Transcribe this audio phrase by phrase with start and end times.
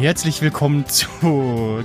[0.00, 1.84] Herzlich willkommen zu.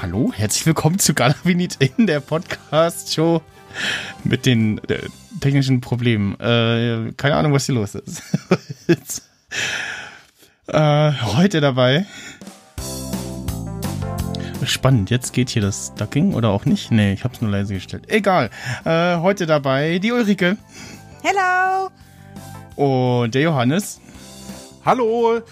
[0.00, 3.42] Hallo, herzlich willkommen zu Galavinit in der Podcast-Show
[4.22, 5.00] mit den äh,
[5.40, 6.38] technischen Problemen.
[6.38, 8.22] Äh, keine Ahnung, was hier los ist.
[10.68, 12.06] äh, heute dabei.
[14.64, 16.92] Spannend, jetzt geht hier das Ducking oder auch nicht?
[16.92, 18.04] Nee, ich hab's nur leise gestellt.
[18.06, 18.48] Egal.
[18.84, 20.56] Äh, heute dabei die Ulrike.
[21.24, 21.90] Hello!
[22.76, 24.00] Und der Johannes.
[24.84, 25.42] Hallo!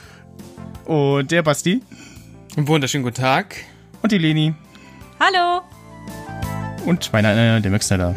[0.84, 1.82] Und der Basti.
[2.56, 3.56] Einen wunderschönen guten Tag.
[4.02, 4.54] Und die Leni.
[5.20, 5.62] Hallo!
[6.86, 8.14] Und meiner, äh, der Möxner da.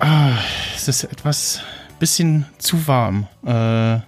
[0.00, 0.38] Ah,
[0.74, 1.62] es ist etwas
[1.98, 3.26] bisschen zu warm.
[3.44, 4.00] Äh,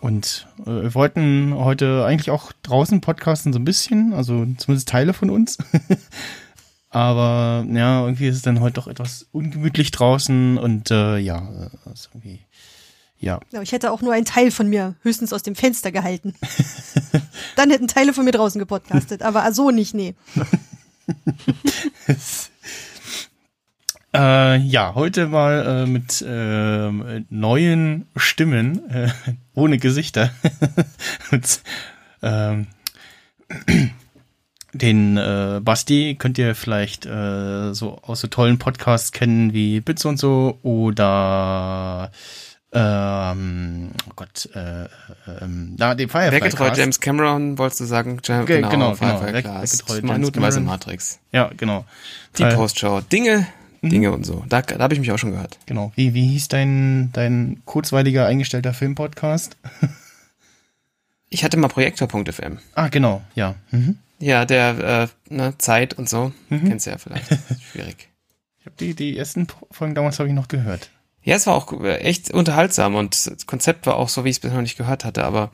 [0.00, 5.12] und äh, wir wollten heute eigentlich auch draußen podcasten, so ein bisschen, also zumindest Teile
[5.12, 5.58] von uns.
[6.90, 12.08] Aber ja, irgendwie ist es dann heute doch etwas ungemütlich draußen und äh, ja, also
[12.12, 12.40] irgendwie,
[13.18, 13.38] ja.
[13.52, 13.62] ja.
[13.62, 16.34] Ich hätte auch nur einen Teil von mir höchstens aus dem Fenster gehalten.
[17.56, 20.14] Dann hätten Teile von mir draußen gepodcastet, aber so nicht, nee.
[24.12, 26.90] Äh, ja, heute mal äh, mit äh,
[27.30, 29.08] neuen Stimmen, äh,
[29.54, 30.32] ohne Gesichter.
[31.30, 31.60] mit,
[32.20, 32.66] ähm,
[34.72, 40.04] den äh, Basti könnt ihr vielleicht äh, so aus so tollen Podcasts kennen wie Bits
[40.04, 42.10] und so oder
[42.72, 44.84] ähm, oh Gott, äh,
[45.40, 48.18] ähm, da den Firefly Weggetreu James Cameron, wolltest du sagen?
[48.22, 49.88] Jam Ge genau, genau, Firefly Cast.
[49.88, 50.60] weggetreu Minutenweise.
[50.60, 51.18] Matrix.
[51.32, 51.84] Ja, genau.
[52.38, 53.00] Die Äh, Postshow.
[53.00, 53.48] Dinge,
[53.82, 54.44] Dinge und so.
[54.48, 55.58] Da, da habe ich mich auch schon gehört.
[55.66, 55.90] Genau.
[55.96, 59.56] Wie, wie hieß dein, dein kurzweiliger eingestellter Filmpodcast?
[61.32, 62.58] Ich hatte mal Projektor.fm.
[62.74, 63.54] ah, genau, ja.
[63.70, 63.98] Mhm.
[64.20, 66.32] Ja, der äh, ne, Zeit und so.
[66.50, 66.68] Mhm.
[66.68, 67.26] Kennst du ja vielleicht.
[67.72, 68.08] Schwierig.
[68.58, 70.90] Ich habe die, die ersten Folgen damals habe ich noch gehört.
[71.22, 74.36] Ja, es war auch äh, echt unterhaltsam und das Konzept war auch so, wie ich
[74.36, 75.50] es bisher noch nicht gehört hatte, aber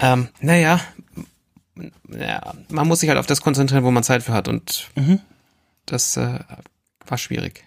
[0.00, 0.80] ähm, naja,
[2.10, 5.20] ja, man muss sich halt auf das konzentrieren, wo man Zeit für hat und Mhm.
[5.86, 6.40] das äh,
[7.06, 7.64] war schwierig.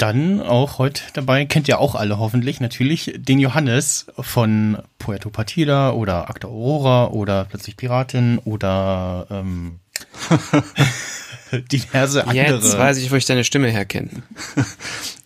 [0.00, 5.92] Dann auch heute dabei, kennt ihr auch alle hoffentlich, natürlich den Johannes von Puerto Partida
[5.92, 9.80] oder Acta Aurora oder Plötzlich Piratin oder ähm,
[11.70, 12.54] diverse andere.
[12.54, 14.10] Jetzt weiß ich, wo ich deine Stimme herkenne.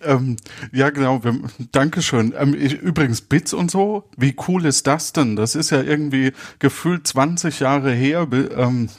[0.07, 0.37] Ähm,
[0.71, 1.25] ja, genau.
[1.25, 1.35] Wir,
[1.73, 2.35] Dankeschön.
[2.39, 5.35] Ähm, ich, übrigens, Bits und so, wie cool ist das denn?
[5.35, 8.91] Das ist ja irgendwie gefühlt 20 Jahre her, ähm,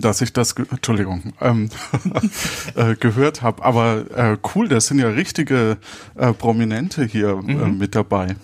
[0.00, 1.68] dass ich das, Entschuldigung, ähm,
[2.76, 3.62] äh, gehört habe.
[3.64, 5.76] Aber äh, cool, das sind ja richtige
[6.16, 8.36] äh, Prominente hier äh, mit dabei.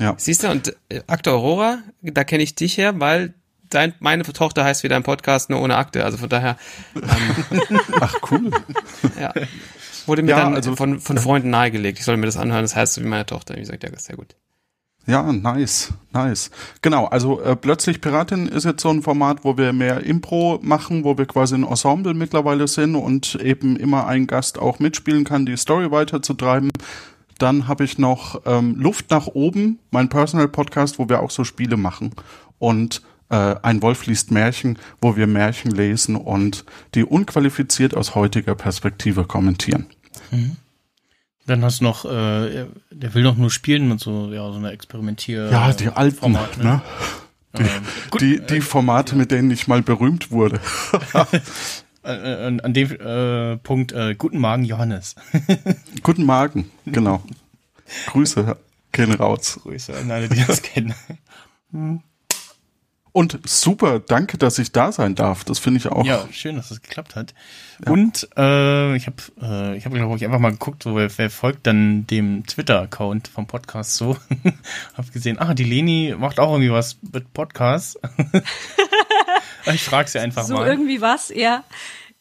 [0.00, 0.14] Ja.
[0.18, 3.34] Siehst du, und äh, Akte Aurora, da kenne ich dich her, weil
[3.70, 6.04] dein, meine Tochter heißt wie dein Podcast, nur ohne Akte.
[6.04, 6.56] Also von daher
[6.96, 7.02] ähm,
[8.00, 8.50] Ach, cool.
[9.18, 9.32] ja,
[10.06, 11.98] wurde mir Ja, dann also- von, von Freunden nahegelegt.
[11.98, 13.54] Ich soll mir das anhören, das heißt so wie meine Tochter.
[13.54, 14.34] Und ich sagte, ja, das ist sehr gut.
[15.06, 16.50] Ja, nice, nice.
[16.82, 21.04] Genau, also äh, plötzlich Piratin ist jetzt so ein Format, wo wir mehr Impro machen,
[21.04, 25.46] wo wir quasi ein Ensemble mittlerweile sind und eben immer ein Gast auch mitspielen kann,
[25.46, 26.70] die Story weiterzutreiben.
[27.38, 31.44] Dann habe ich noch ähm, Luft nach oben, mein Personal Podcast, wo wir auch so
[31.44, 32.10] Spiele machen.
[32.58, 36.64] Und äh, ein Wolf liest Märchen, wo wir Märchen lesen und
[36.94, 39.86] die unqualifiziert aus heutiger Perspektive kommentieren.
[41.46, 44.72] Dann hast du noch, äh, der will doch nur spielen mit so, ja, so einer
[44.72, 45.48] Experimentier.
[45.50, 46.82] Ja, die alten, Format, ne?
[47.54, 47.66] Ähm,
[48.10, 50.60] gut, Die, die Formate, mit denen ich mal berühmt wurde.
[52.02, 55.14] äh, an, an dem äh, Punkt, äh, guten Morgen, Johannes.
[56.02, 57.22] Guten Morgen, genau.
[58.06, 58.56] Grüße
[58.92, 59.60] gehen raus.
[59.62, 60.94] Grüße an alle, die das kennen.
[63.16, 65.42] Und super, danke, dass ich da sein darf.
[65.42, 66.04] Das finde ich auch.
[66.04, 67.32] Ja, schön, dass das geklappt hat.
[67.86, 71.30] Und äh, ich habe, äh, ich habe glaube ich einfach mal geguckt, so wer, wer
[71.30, 74.18] folgt dann dem Twitter-Account vom Podcast so.
[74.98, 77.98] hab gesehen, ah, die Leni macht auch irgendwie was mit Podcasts.
[79.64, 80.66] ich frage sie einfach so mal.
[80.66, 81.64] irgendwie was, ja.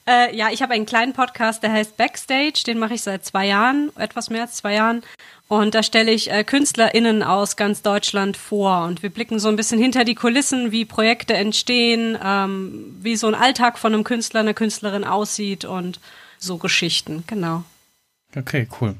[0.07, 2.63] Äh, ja, ich habe einen kleinen Podcast, der heißt Backstage.
[2.67, 5.01] Den mache ich seit zwei Jahren, etwas mehr als zwei Jahren.
[5.47, 8.85] Und da stelle ich äh, KünstlerInnen aus ganz Deutschland vor.
[8.85, 13.27] Und wir blicken so ein bisschen hinter die Kulissen, wie Projekte entstehen, ähm, wie so
[13.27, 15.99] ein Alltag von einem Künstler, einer Künstlerin aussieht und
[16.37, 17.63] so Geschichten, genau.
[18.35, 18.95] Okay, cool.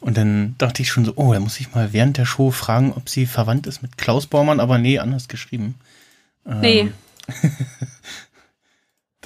[0.00, 2.92] Und dann dachte ich schon so, oh, da muss ich mal während der Show fragen,
[2.94, 5.74] ob sie verwandt ist mit Klaus Baumann, aber nee, anders geschrieben.
[6.46, 6.92] Ähm, Nee,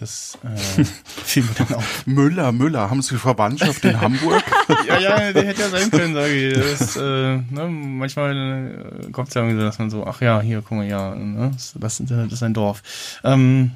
[0.03, 0.85] Das äh,
[1.25, 2.07] fiel mir dann auf.
[2.07, 4.43] Müller, Müller, haben Sie Verwandtschaft in Hamburg?
[4.89, 6.55] Ja, ja, der hätte ja sein können, sage ich.
[6.55, 10.41] Das, äh, ne, manchmal äh, kommt es ja irgendwie so, dass man so, ach ja,
[10.41, 12.83] hier, guck mal, ja, ne, das, das, das ist ein Dorf.
[13.23, 13.73] Ähm,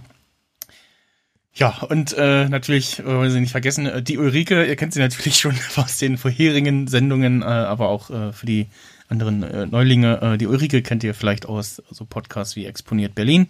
[1.55, 5.01] Ja, und äh, natürlich, äh, wollen Sie nicht vergessen, äh, die Ulrike, ihr kennt sie
[5.01, 8.67] natürlich schon aus den vorherigen Sendungen, äh, aber auch äh, für die
[9.09, 10.21] anderen äh, Neulinge.
[10.21, 13.49] Äh, die Ulrike kennt ihr vielleicht aus so Podcasts wie Exponiert Berlin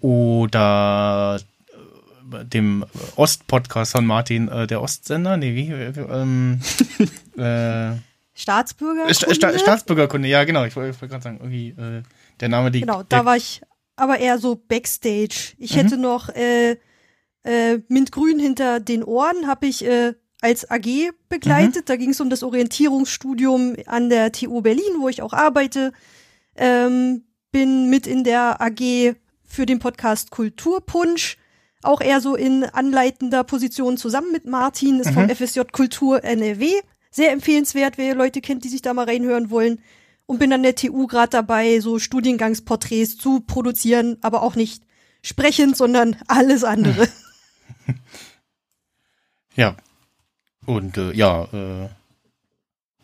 [0.00, 1.38] oder
[2.44, 2.84] dem
[3.16, 6.60] Ost-Podcast von Martin, äh, der Ostsender, nee, wie, äh, ähm,
[7.36, 7.96] äh,
[8.34, 9.12] Staatsbürger.
[9.14, 12.02] Sta Sta Staatsbürgerkunde, ja genau, ich wollte wollt gerade sagen, irgendwie äh,
[12.40, 13.62] der Name, die Genau, da war ich
[13.96, 15.54] aber eher so Backstage.
[15.58, 15.76] Ich Mhm.
[15.80, 16.76] hätte noch äh,
[17.44, 20.12] äh, Mintgrün hinter den Ohren, habe ich äh,
[20.42, 21.82] als AG begleitet.
[21.82, 21.86] Mhm.
[21.86, 25.92] Da ging es um das Orientierungsstudium an der TU Berlin, wo ich auch arbeite.
[26.56, 29.14] Ähm, bin mit in der AG
[29.44, 31.38] für den Podcast Kulturpunsch.
[31.86, 35.14] Auch eher so in anleitender Position zusammen mit Martin, ist Mhm.
[35.14, 36.70] vom FSJ Kultur NRW.
[37.10, 39.80] Sehr empfehlenswert, wer Leute kennt, die sich da mal reinhören wollen.
[40.26, 44.82] Und bin an der TU gerade dabei, so Studiengangsporträts zu produzieren, aber auch nicht
[45.22, 47.08] sprechend, sondern alles andere.
[49.54, 49.74] Ja.
[50.66, 51.88] Und äh, ja, äh,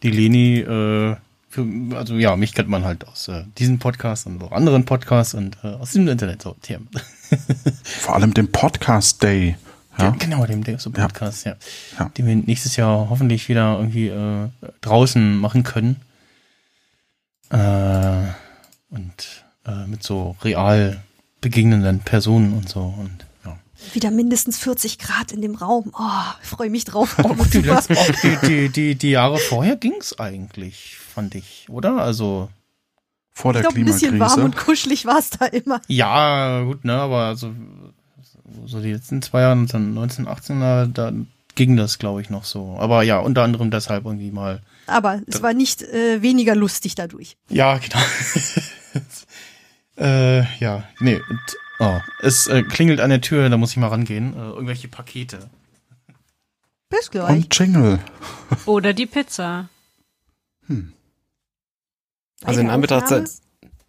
[0.02, 1.17] die Leni, äh,
[1.49, 5.32] für, also ja, mich kennt man halt aus äh, diesem Podcast und auch anderen Podcasts
[5.34, 6.90] und äh, aus dem Internet so Themen.
[7.84, 9.56] Vor allem dem Podcast Day.
[9.99, 10.11] Ja?
[10.19, 11.56] Genau, dem dem so Podcast, ja.
[11.99, 12.08] Ja.
[12.11, 14.49] Den wir nächstes Jahr hoffentlich wieder irgendwie äh,
[14.81, 15.96] draußen machen können.
[17.50, 18.23] Äh,
[18.90, 21.02] und äh, mit so real
[21.40, 23.26] begegnenden Personen und so und.
[23.94, 25.93] Wieder mindestens 40 Grad in dem Raum.
[25.99, 27.17] Oh, ich freue mich drauf.
[27.25, 27.79] Oh, die, oh,
[28.23, 31.96] die, die, die, die Jahre vorher ging's eigentlich, fand ich, oder?
[31.96, 32.49] Also,
[33.32, 34.44] Vor Ich der glaube, ein bisschen warm Klimakrise.
[34.44, 35.81] und kuschelig war es da immer.
[35.88, 37.52] ja, gut, ne, aber also,
[38.67, 41.12] so die letzten zwei Jahre, und dann 19, 18, da, da
[41.55, 42.76] ging das, glaube ich, noch so.
[42.79, 44.61] Aber ja, unter anderem deshalb irgendwie mal.
[44.87, 47.37] Aber es war nicht äh, weniger lustig dadurch.
[47.49, 48.00] Ja, genau.
[49.96, 51.40] äh, ja, nee, und,
[51.79, 54.34] oh, es äh, klingelt an der Tür, da muss ich mal rangehen.
[54.34, 55.50] Äh, irgendwelche Pakete.
[56.88, 57.31] Bis gleich.
[57.31, 57.99] Und Jingle.
[58.67, 59.69] Oder die Pizza.
[62.44, 63.12] Also in Anbetracht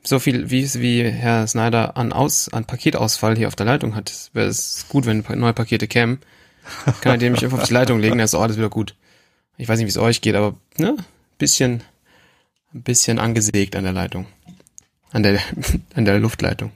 [0.04, 4.30] so viel, wie wie Herr Snyder an Aus, an Paketausfall hier auf der Leitung hat,
[4.34, 6.20] wäre es gut, wenn neue Pakete kämen.
[7.02, 8.96] Kann er dem mich einfach auf die Leitung legen, dann ist auch alles wieder gut.
[9.58, 10.98] Ich weiß nicht, wie es euch geht, aber ne,
[11.38, 11.84] bisschen,
[12.74, 14.26] ein bisschen angesägt an der Leitung.
[15.12, 15.40] An der,
[15.96, 16.72] an der Luftleitung.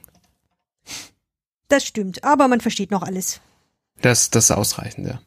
[1.68, 3.40] Das stimmt, aber man versteht noch alles.
[4.00, 5.20] Das, das ist ausreichend, ja.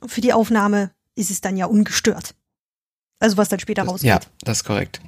[0.00, 2.34] Und für die Aufnahme ist es dann ja ungestört.
[3.18, 4.08] Also was dann später Das, rausgeht.
[4.08, 5.00] ja, das ist korrekt.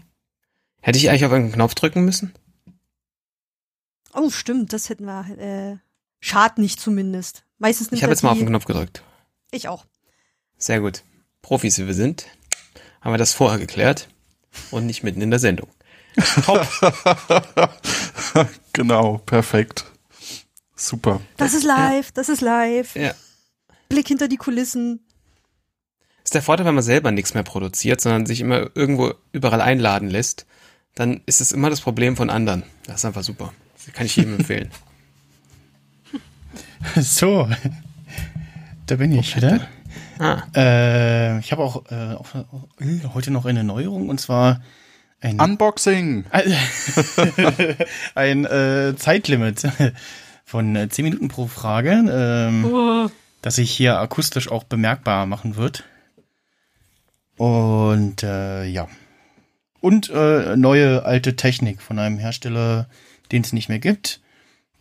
[0.86, 2.32] Hätte ich eigentlich auf einen Knopf drücken müssen?
[4.14, 5.26] Oh, stimmt, das hätten wir.
[5.36, 5.78] Äh,
[6.20, 7.42] schad nicht zumindest.
[7.58, 9.02] Meistens nimmt Ich habe jetzt mal auf den Knopf gedrückt.
[9.50, 9.84] Ich auch.
[10.58, 11.02] Sehr gut.
[11.42, 12.26] Profis, wie wir sind,
[13.00, 14.06] haben wir das vorher geklärt
[14.70, 15.68] und nicht mitten in der Sendung.
[16.44, 16.64] Top.
[18.72, 19.86] genau, perfekt.
[20.76, 21.20] Super.
[21.36, 22.94] Das ist live, das ist live.
[22.94, 23.12] Ja.
[23.88, 25.04] Blick hinter die Kulissen.
[26.22, 30.08] ist der Vorteil, wenn man selber nichts mehr produziert, sondern sich immer irgendwo überall einladen
[30.08, 30.46] lässt,
[30.96, 32.64] dann ist es immer das Problem von anderen.
[32.86, 33.52] Das ist einfach super.
[33.76, 34.70] Das kann ich jedem empfehlen.
[36.96, 37.48] So,
[38.86, 39.66] da bin ich wieder.
[40.18, 44.60] Ah, Äh, ich habe auch, äh, auch äh, heute noch eine Neuerung und zwar
[45.20, 46.24] ein, Unboxing.
[48.14, 49.68] ein äh, Zeitlimit
[50.44, 53.10] von äh, 10 Minuten pro Frage, ähm, Oh,
[53.42, 55.84] das sich hier akustisch auch bemerkbar machen wird.
[57.36, 58.86] Und äh, ja.
[59.80, 62.86] Und äh, neue alte Technik von einem Hersteller,
[63.32, 64.20] den es nicht mehr gibt,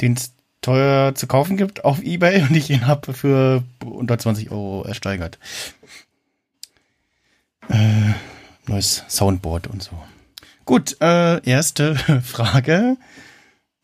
[0.02, 4.52] den es teuer zu kaufen gibt auf Ebay und ich ihn habe für unter 20
[4.52, 5.38] Euro ersteigert.
[7.70, 8.14] Äh,
[8.68, 9.92] neues Soundboard und so.
[10.66, 12.98] Gut, äh, erste Frage.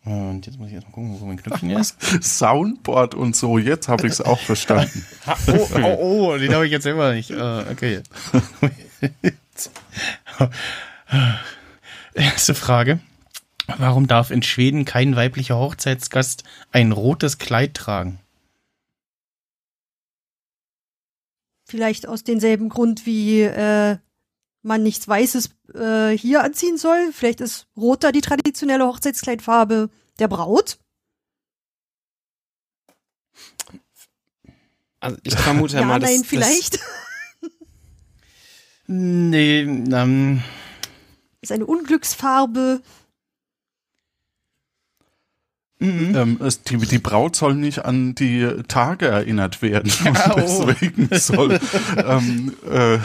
[0.03, 1.96] Und jetzt muss ich erstmal gucken, wo mein Knöpfchen ist.
[2.24, 3.60] Soundboard und so.
[3.60, 5.06] Jetzt habe ich es auch verstanden.
[5.48, 7.30] Oh, oh, oh, den habe ich jetzt immer nicht.
[7.30, 8.01] Äh, okay.
[12.13, 13.00] Erste Frage.
[13.77, 18.20] Warum darf in Schweden kein weiblicher Hochzeitsgast ein rotes Kleid tragen?
[21.65, 23.98] Vielleicht aus demselben Grund, wie äh,
[24.62, 27.12] man nichts Weißes äh, hier anziehen soll.
[27.13, 29.89] Vielleicht ist roter die traditionelle Hochzeitskleidfarbe
[30.20, 30.80] der Braut.
[35.00, 36.80] also ich vermute Ja, mal, dass, nein, vielleicht.
[38.94, 40.44] Nee, ähm,
[41.41, 42.81] ist eine Unglücksfarbe.
[45.79, 46.15] mhm.
[46.15, 49.91] ähm, es, die, die Braut soll nicht an die Tage erinnert werden.
[50.03, 50.65] Ja, Und oh.
[50.65, 51.60] deswegen soll.
[51.98, 53.00] ähm, äh,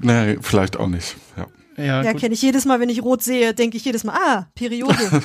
[0.00, 1.16] nee, vielleicht auch nicht.
[1.82, 2.02] Ja.
[2.02, 4.96] Ja, kenne ich jedes Mal, wenn ich rot sehe, denke ich jedes Mal, ah, Periode.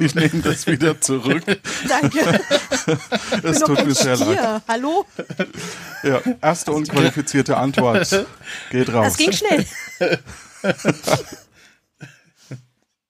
[0.00, 1.42] ich nehme das wieder zurück.
[1.88, 2.40] Danke.
[3.42, 4.62] Es tut mir sehr leid.
[4.68, 5.04] Hallo?
[6.02, 8.26] Ja, erste unqualifizierte Antwort.
[8.70, 9.06] Geht raus.
[9.06, 9.66] Das ging schnell.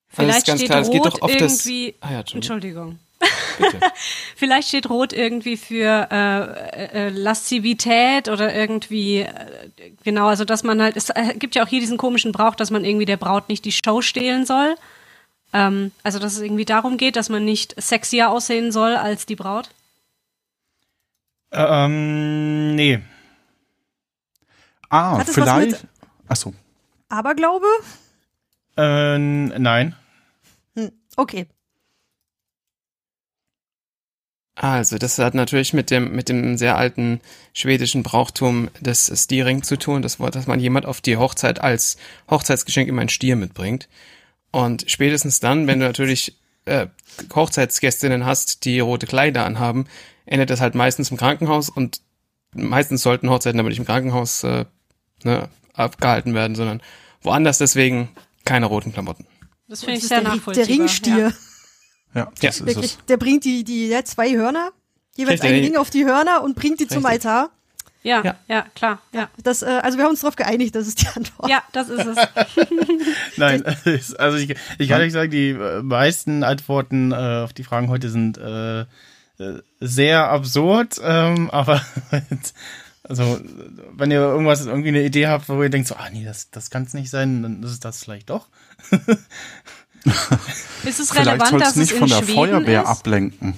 [0.08, 1.94] Vielleicht ganz steht klar, es geht rot doch auf das- irgendwie.
[2.00, 2.98] Ah ja, Entschuldigung.
[4.36, 10.80] Vielleicht steht Rot irgendwie für äh, äh, Laszivität oder irgendwie äh, genau, also dass man
[10.80, 13.48] halt, es äh, gibt ja auch hier diesen komischen Brauch, dass man irgendwie der Braut
[13.48, 14.74] nicht die Show stehlen soll.
[15.52, 19.36] Ähm, also dass es irgendwie darum geht, dass man nicht sexier aussehen soll als die
[19.36, 19.70] Braut.
[21.52, 23.00] Ähm, nee.
[24.88, 25.86] Ah, vielleicht.
[26.28, 26.54] Achso.
[27.08, 27.66] Aberglaube?
[28.76, 29.96] Äh, nein.
[30.76, 31.46] Hm, okay.
[34.62, 37.22] Also, das hat natürlich mit dem, mit dem sehr alten
[37.54, 41.96] schwedischen Brauchtum des Steering zu tun, das Wort, dass man jemand auf die Hochzeit als
[42.28, 43.88] Hochzeitsgeschenk immer einen Stier mitbringt.
[44.50, 46.36] Und spätestens dann, wenn du natürlich
[46.66, 46.88] äh,
[47.34, 49.86] Hochzeitsgästinnen hast, die rote Kleider anhaben,
[50.26, 52.02] endet das halt meistens im Krankenhaus und
[52.54, 54.66] meistens sollten Hochzeiten aber nicht im Krankenhaus äh,
[55.24, 56.82] ne, abgehalten werden, sondern
[57.22, 58.10] woanders, deswegen
[58.44, 59.24] keine roten Klamotten.
[59.68, 60.66] Das finde ich sehr der, nachvollziehbar.
[60.66, 61.18] der Ringstier.
[61.18, 61.32] Ja.
[62.14, 62.24] Ja, Ja.
[62.26, 62.74] das Der, ist es.
[62.76, 64.70] kriegt, der bringt die, die, hat zwei Hörner,
[65.16, 65.50] jeweils Richtig.
[65.50, 67.26] einen Ring auf die Hörner und bringt die zum Richtig.
[67.26, 67.50] Altar.
[68.02, 68.36] Ja, Ja.
[68.48, 69.00] ja, klar.
[69.12, 69.28] Ja.
[69.42, 71.50] Das, äh, also wir haben uns darauf geeinigt, das ist die Antwort.
[71.50, 72.16] ja, das ist es.
[73.36, 73.62] Nein,
[74.18, 78.08] also ich, ich kann euch sagen, die äh, meisten Antworten äh, auf die Fragen heute
[78.08, 78.86] sind äh, äh,
[79.80, 81.84] sehr absurd, ähm, aber
[83.02, 83.38] also
[83.92, 86.70] wenn ihr irgendwas irgendwie eine Idee habt, wo ihr denkt so, ah nee, das, das
[86.70, 88.48] kann es nicht sein, dann ist es das vielleicht doch.
[90.84, 92.88] Ist es Vielleicht relevant, dass es nicht in von der Schweden Feuerwehr ist?
[92.88, 93.54] ablenken.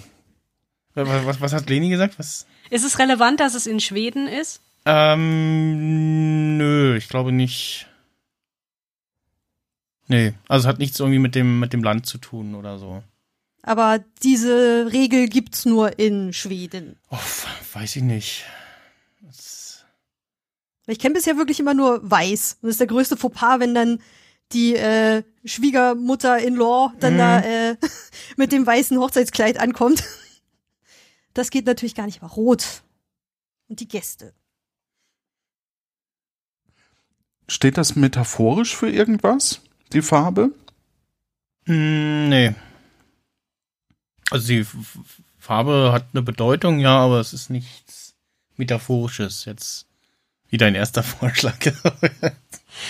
[0.94, 2.18] Was, was, was hat Leni gesagt?
[2.18, 2.46] Was?
[2.70, 4.60] Ist es relevant, dass es in Schweden ist?
[4.84, 7.86] Ähm, nö, ich glaube nicht.
[10.08, 13.02] Nee, also es hat nichts irgendwie mit dem, mit dem Land zu tun oder so.
[13.62, 16.96] Aber diese Regel gibt's nur in Schweden.
[17.10, 17.18] Oh,
[17.74, 18.44] weiß ich nicht.
[19.22, 19.84] Das,
[20.88, 22.58] Ich kenne bisher wirklich immer nur weiß.
[22.60, 24.00] Und das ist der größte Fauxpas, wenn dann
[24.52, 27.18] die äh, Schwiegermutter-in-law dann Mhm.
[27.18, 27.76] da äh,
[28.36, 30.04] mit dem weißen Hochzeitskleid ankommt.
[31.34, 32.82] Das geht natürlich gar nicht, aber rot.
[33.68, 34.34] Und die Gäste.
[37.48, 39.62] Steht das metaphorisch für irgendwas?
[39.94, 40.50] Die Farbe?
[41.64, 42.54] Mm, nee.
[44.30, 44.66] Also die
[45.38, 48.14] Farbe hat eine Bedeutung, ja, aber es ist nichts
[48.56, 49.46] Metaphorisches.
[49.46, 49.86] Jetzt
[50.48, 51.56] wie dein erster Vorschlag.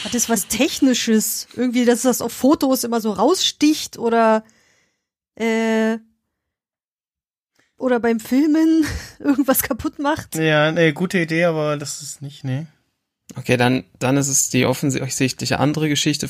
[0.04, 1.48] Hat das was Technisches?
[1.54, 4.44] Irgendwie, dass das auf Fotos immer so raussticht oder
[5.34, 5.98] äh,
[7.76, 8.84] oder beim Filmen
[9.18, 10.36] irgendwas kaputt macht?
[10.36, 12.66] ja, nee, gute Idee, aber das ist nicht, nee.
[13.36, 16.28] Okay, dann, dann ist es die offensichtliche andere Geschichte.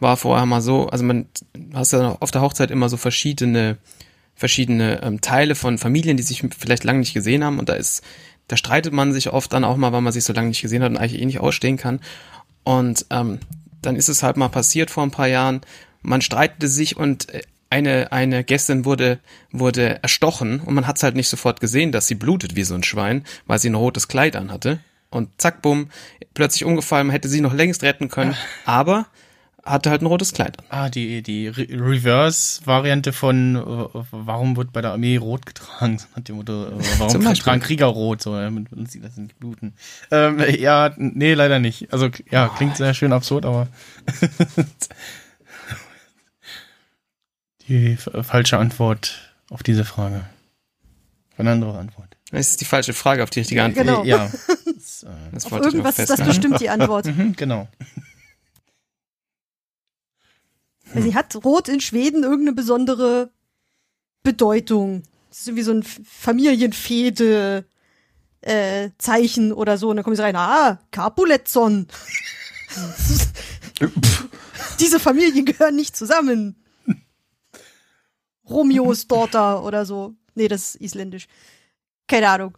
[0.00, 1.26] War vorher mal so, also man
[1.72, 3.78] hast ja auf der Hochzeit immer so verschiedene,
[4.34, 8.02] verschiedene ähm, Teile von Familien, die sich vielleicht lange nicht gesehen haben und da ist,
[8.48, 10.82] da streitet man sich oft dann auch mal, weil man sich so lange nicht gesehen
[10.82, 12.00] hat und eigentlich eh nicht ausstehen kann.
[12.66, 13.38] Und ähm,
[13.80, 15.60] dann ist es halt mal passiert vor ein paar Jahren,
[16.02, 19.20] man streitete sich und äh, eine, eine Gästin wurde,
[19.52, 22.74] wurde erstochen und man hat es halt nicht sofort gesehen, dass sie blutet wie so
[22.74, 24.80] ein Schwein, weil sie ein rotes Kleid anhatte.
[25.10, 25.90] Und zack, bumm,
[26.34, 29.06] plötzlich umgefallen, man hätte sie noch längst retten können, aber
[29.66, 30.64] hatte halt ein rotes Kleid an.
[30.70, 36.00] Ah, die, die Re Reverse-Variante von äh, warum wird bei der Armee rot getragen?
[36.16, 38.22] Nach dem Motto, äh, warum tragen Krieger rot?
[38.22, 39.74] So, damit man sieht, dass sie nicht bluten.
[40.10, 41.92] Ähm, ja, nee, leider nicht.
[41.92, 43.68] Also ja, klingt sehr schön absurd, aber
[47.68, 50.24] die falsche Antwort auf diese Frage.
[51.36, 52.16] Eine andere Antwort.
[52.30, 53.86] Das ist die falsche Frage auf die richtige Antwort.
[53.86, 54.04] Genau.
[54.04, 54.30] Ja.
[54.74, 57.06] Das, äh, Das Auf irgendwas ist das bestimmt die Antwort.
[57.06, 57.68] mhm, genau.
[60.94, 63.30] Sie hat Rot in Schweden irgendeine besondere
[64.22, 65.02] Bedeutung.
[65.28, 67.64] Das ist irgendwie so ein Familienfehde
[68.40, 69.90] äh, Zeichen oder so.
[69.90, 71.88] Und dann kommen sie rein, ah, Capuletson.
[74.80, 76.56] Diese Familien gehören nicht zusammen.
[78.48, 80.14] Romeos Daughter oder so.
[80.34, 81.26] Nee, das ist isländisch.
[82.06, 82.56] Keine Ahnung.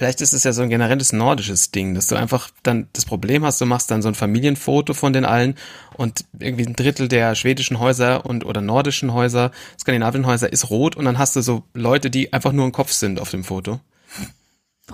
[0.00, 3.44] Vielleicht ist es ja so ein generelles nordisches Ding, dass du einfach dann das Problem
[3.44, 5.56] hast, du machst dann so ein Familienfoto von den allen
[5.94, 10.96] und irgendwie ein Drittel der schwedischen Häuser und oder nordischen Häuser, skandinavischen Häuser ist rot
[10.96, 13.80] und dann hast du so Leute, die einfach nur ein Kopf sind auf dem Foto.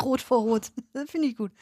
[0.02, 0.72] Rot vor Rot.
[0.92, 1.52] Das finde ich gut.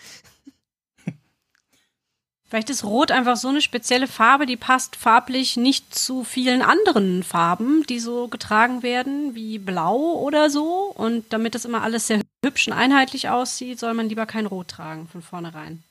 [2.55, 7.23] Vielleicht ist Rot einfach so eine spezielle Farbe, die passt farblich nicht zu vielen anderen
[7.25, 10.93] Farben, die so getragen werden, wie Blau oder so.
[10.95, 14.69] Und damit das immer alles sehr hübsch und einheitlich aussieht, soll man lieber kein Rot
[14.69, 15.83] tragen von vornherein.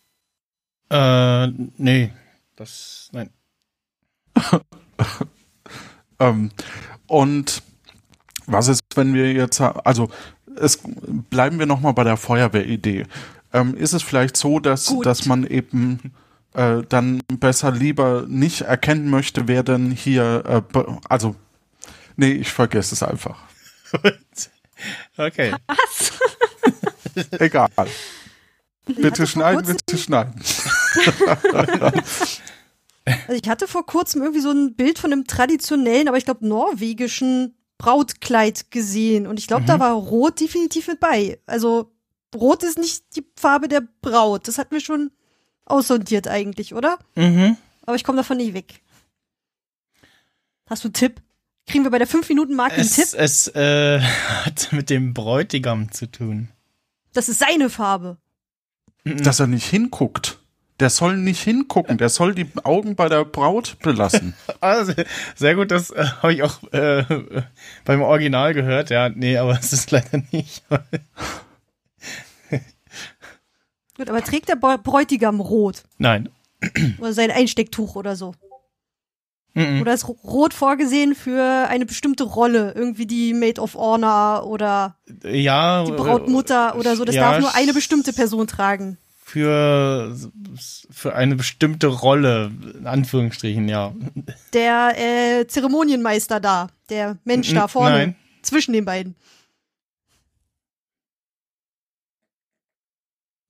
[0.89, 2.13] Äh, nee.
[2.55, 3.29] Das, nein.
[6.19, 6.51] Ähm,
[7.07, 7.63] und
[8.45, 10.09] was ist, wenn wir jetzt, also
[10.55, 10.79] es
[11.29, 13.05] bleiben wir nochmal bei der Feuerwehridee.
[13.51, 15.05] Ähm, ist es vielleicht so, dass, Gut.
[15.05, 16.13] dass man eben
[16.53, 21.35] äh, dann besser lieber nicht erkennen möchte, wer denn hier, äh, also,
[22.15, 23.39] nee, ich vergesse es einfach.
[25.17, 25.53] okay.
[27.39, 27.69] Egal.
[28.85, 30.33] Bitte schneiden, bitte schneiden.
[33.05, 36.47] Also ich hatte vor kurzem irgendwie so ein Bild von einem traditionellen, aber ich glaube
[36.47, 41.39] norwegischen Brautkleid gesehen und ich glaube, da war Rot definitiv mit bei.
[41.45, 41.91] Also
[42.33, 44.47] Rot ist nicht die Farbe der Braut.
[44.47, 45.11] Das hatten wir schon
[45.65, 46.97] aussondiert eigentlich, oder?
[47.15, 47.57] Mhm.
[47.85, 48.81] Aber ich komme davon nicht weg.
[50.69, 51.21] Hast du einen Tipp?
[51.67, 53.07] Kriegen wir bei der 5-Minuten-Marke einen Es, Tipp?
[53.17, 53.99] es äh,
[54.45, 56.49] hat mit dem Bräutigam zu tun.
[57.13, 58.17] Das ist seine Farbe.
[59.03, 60.39] Dass er nicht hinguckt.
[60.79, 64.33] Der soll nicht hingucken, der soll die Augen bei der Braut belassen.
[64.59, 64.83] Ah,
[65.35, 67.03] sehr, gut, das äh, habe ich auch äh,
[67.85, 68.89] beim Original gehört.
[68.89, 70.63] Ja, nee, aber es ist leider nicht.
[73.95, 75.83] Gut, aber trägt der Bräutigam rot?
[75.99, 76.29] Nein.
[76.97, 78.33] Oder sein Einstecktuch oder so?
[79.55, 79.81] Mhm.
[79.81, 82.73] Oder ist Ro- Rot vorgesehen für eine bestimmte Rolle?
[82.75, 85.83] Irgendwie die Maid of Honor oder Ja.
[85.85, 87.05] die Brautmutter oder so.
[87.05, 88.97] Das Äh, ja, darf nur eine bestimmte Person tragen.
[89.25, 90.15] Für,
[90.91, 93.93] für eine bestimmte Rolle, in Anführungsstrichen, ja.
[94.53, 98.15] Der äh, Zeremonienmeister da, der Mensch da N- vorne, nein.
[98.43, 99.15] zwischen den beiden.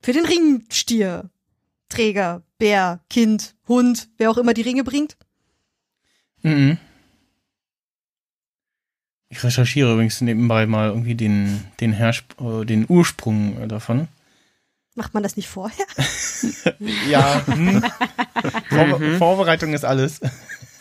[0.01, 1.29] Für den Ringstier.
[1.89, 5.15] Träger, Bär, Kind, Hund, wer auch immer die Ringe bringt.
[6.43, 6.77] Mhm.
[9.29, 14.07] Ich recherchiere übrigens nebenbei mal irgendwie den, den, Hersp äh, den Ursprung äh, davon.
[14.95, 15.85] Macht man das nicht vorher?
[17.09, 17.81] Ja, hm.
[18.69, 20.19] Vor Vorbereitung ist alles.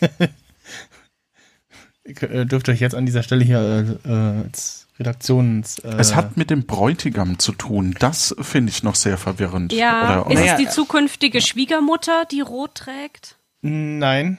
[2.05, 5.79] Ihr könnt- äh, dürft euch jetzt an dieser Stelle hier äh, äh, als Redaktions...
[5.79, 7.95] Äh, Es hat mit dem Bräutigam zu tun.
[7.99, 9.71] Das finde ich noch sehr verwirrend.
[9.73, 10.35] Ja, Oder, ist oder?
[10.41, 13.37] Naja, es die zukünftige Schwiegermutter, die rot trägt?
[13.61, 14.37] Nein.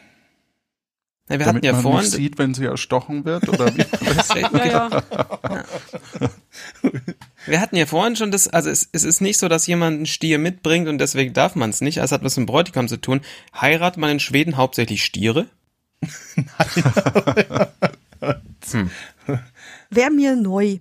[1.28, 2.00] Ja, wir damit hatten ja man vorhin.
[2.02, 3.48] nicht sieht, wenn sie erstochen wird?
[3.48, 3.84] Oder wie?
[4.34, 5.02] Ja, ja.
[7.46, 10.06] Wir hatten ja vorhin schon das, also es, es ist nicht so, dass jemand einen
[10.06, 11.98] Stier mitbringt und deswegen darf man es nicht.
[11.98, 13.20] Es hat was mit dem Bräutigam zu tun.
[13.58, 15.46] Heiratet man in Schweden hauptsächlich Stiere?
[19.90, 20.78] Wäre mir neu.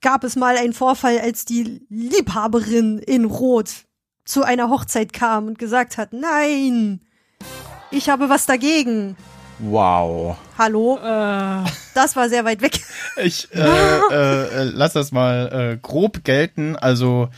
[0.00, 3.86] Gab es mal einen Vorfall, als die Liebhaberin in Rot
[4.24, 7.00] zu einer Hochzeit kam und gesagt hat, nein,
[7.90, 9.16] ich habe was dagegen.
[9.58, 10.36] Wow.
[10.58, 10.98] Hallo?
[10.98, 12.80] Äh, Das war sehr weit weg.
[13.22, 16.76] Ich äh, äh, äh, lass das mal äh, grob gelten.
[16.76, 17.30] Also,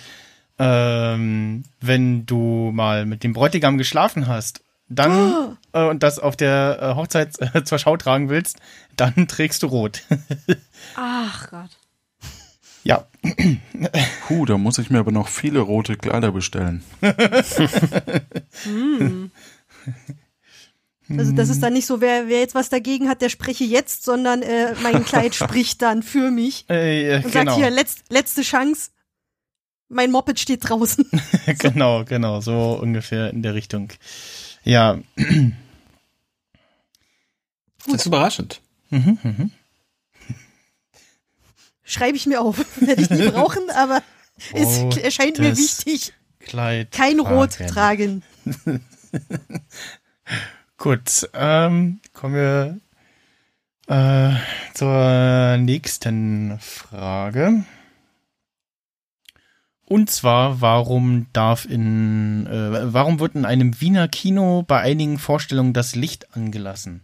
[0.58, 6.78] ähm, wenn du mal mit dem Bräutigam geschlafen hast, dann äh, und das auf der
[6.82, 8.56] äh, Hochzeit äh, zur Schau tragen willst,
[8.96, 10.02] dann trägst du rot.
[10.96, 11.70] ach Gott.
[12.82, 13.04] ja.
[14.26, 16.82] Puh, da muss ich mir aber noch viele rote Kleider bestellen.
[21.16, 24.04] Also das ist dann nicht so, wer, wer jetzt was dagegen hat, der spreche jetzt,
[24.04, 27.52] sondern äh, mein Kleid spricht dann für mich Äh, und genau.
[27.52, 28.90] sagt hier, letz, letzte Chance,
[29.88, 31.08] mein Moped steht draußen.
[31.58, 33.90] genau, genau, so ungefähr in der Richtung.
[34.64, 34.98] Ja.
[37.86, 38.60] Das ist überraschend.
[38.90, 39.50] Mhm, mhm.
[41.84, 42.58] Schreibe ich mir auf.
[42.80, 44.02] Werde ich nie brauchen, aber
[44.52, 46.12] es Rotes erscheint mir wichtig.
[46.40, 46.92] Kleid.
[46.92, 48.22] Kein Rot tragen.
[50.78, 52.80] Gut, ähm, kommen wir
[53.88, 54.34] äh,
[54.74, 57.64] zur nächsten Frage.
[59.86, 65.72] Und zwar, warum darf in, äh, warum wird in einem Wiener Kino bei einigen Vorstellungen
[65.72, 67.02] das Licht angelassen?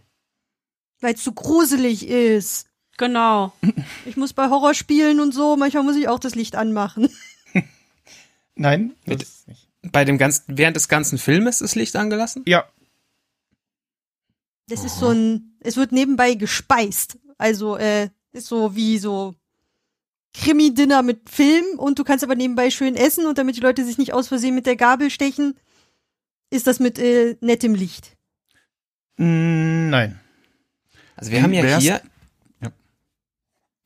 [1.00, 2.66] Weil es so gruselig ist.
[2.96, 3.52] Genau.
[4.06, 7.08] Ich muss bei Horrorspielen und so, manchmal muss ich auch das Licht anmachen.
[8.54, 8.92] Nein?
[9.06, 9.68] Mit- Das ist nicht.
[9.92, 12.42] Bei dem ganzen, während des ganzen Filmes ist Licht angelassen?
[12.46, 12.64] Ja,
[14.68, 17.18] Das ist so ein, es wird nebenbei gespeist.
[17.38, 19.34] Also, äh, ist so wie so
[20.34, 23.98] Krimi-Dinner mit Film und du kannst aber nebenbei schön essen und damit die Leute sich
[23.98, 25.54] nicht aus Versehen mit der Gabel stechen,
[26.50, 28.16] ist das mit äh, nettem Licht.
[29.16, 30.20] Mm, nein.
[31.16, 32.02] Also wir haben ja hier,
[32.60, 32.72] Ja.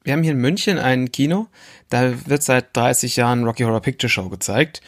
[0.03, 1.49] wir haben hier in München ein Kino,
[1.91, 4.81] da wird seit 30 Jahren Rocky Horror Picture Show gezeigt.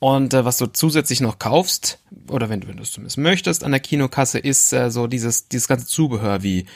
[0.00, 3.62] Und äh, was du zusätzlich noch kaufst, oder wenn du, wenn du es zumindest möchtest,
[3.62, 6.66] an der Kinokasse, ist äh, so dieses, dieses ganze Zubehör wie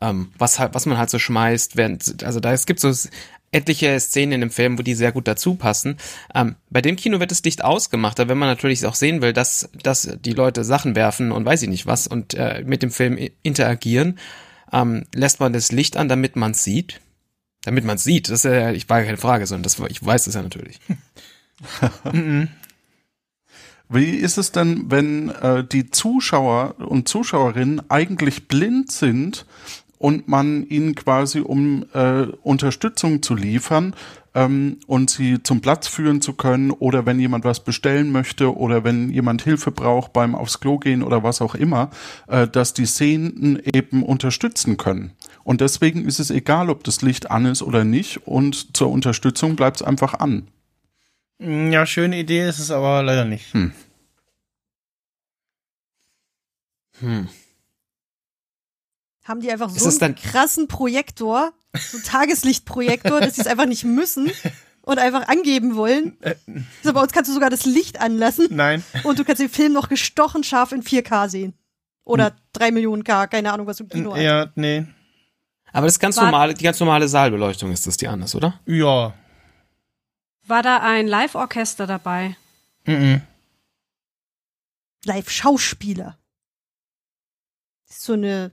[0.00, 2.92] ähm, was halt, was man halt so schmeißt, während, also da es gibt so
[3.52, 5.96] etliche Szenen in dem Film, wo die sehr gut dazu passen.
[6.34, 9.32] Ähm, bei dem Kino wird das Licht ausgemacht, aber wenn man natürlich auch sehen will,
[9.32, 12.90] dass, dass die Leute Sachen werfen und weiß ich nicht was und äh, mit dem
[12.90, 14.18] Film interagieren,
[14.72, 17.00] ähm, lässt man das Licht an, damit man es sieht.
[17.62, 20.04] Damit man es sieht, das ist ja, ich war ja keine Frage, sondern das, ich
[20.04, 20.80] weiß es ja natürlich.
[23.88, 29.46] Wie ist es denn, wenn äh, die Zuschauer und Zuschauerinnen eigentlich blind sind
[29.98, 33.94] und man ihnen quasi, um äh, Unterstützung zu liefern
[34.34, 38.84] ähm, und sie zum Platz führen zu können oder wenn jemand was bestellen möchte oder
[38.84, 41.90] wenn jemand Hilfe braucht beim aufs Klo gehen oder was auch immer,
[42.26, 45.12] äh, dass die Sehenden eben unterstützen können.
[45.42, 49.56] Und deswegen ist es egal, ob das Licht an ist oder nicht und zur Unterstützung
[49.56, 50.48] bleibt es einfach an.
[51.38, 53.52] Ja, schöne Idee ist es aber leider nicht.
[53.52, 53.72] Hm.
[57.00, 57.28] Hm.
[59.24, 63.84] Haben die einfach so einen krassen Projektor, so einen Tageslichtprojektor, dass sie es einfach nicht
[63.84, 64.30] müssen
[64.82, 66.20] und einfach angeben wollen.
[66.22, 66.34] Äh.
[66.82, 68.84] So, bei uns kannst du sogar das Licht anlassen Nein.
[69.02, 71.54] und du kannst den Film noch gestochen scharf in 4K sehen.
[72.04, 74.18] Oder 3 Millionen K, keine Ahnung, was du im Kino hast.
[74.18, 74.24] Hm.
[74.24, 74.86] Ja, nee.
[75.72, 78.60] Aber das ist ganz War- normale, die ganz normale Saalbeleuchtung ist das, die anders, oder?
[78.66, 79.14] Ja.
[80.46, 82.36] War da ein Live-Orchester dabei?
[82.86, 83.22] Mhm.
[85.04, 86.18] Live-Schauspieler.
[87.88, 88.52] Das ist so eine,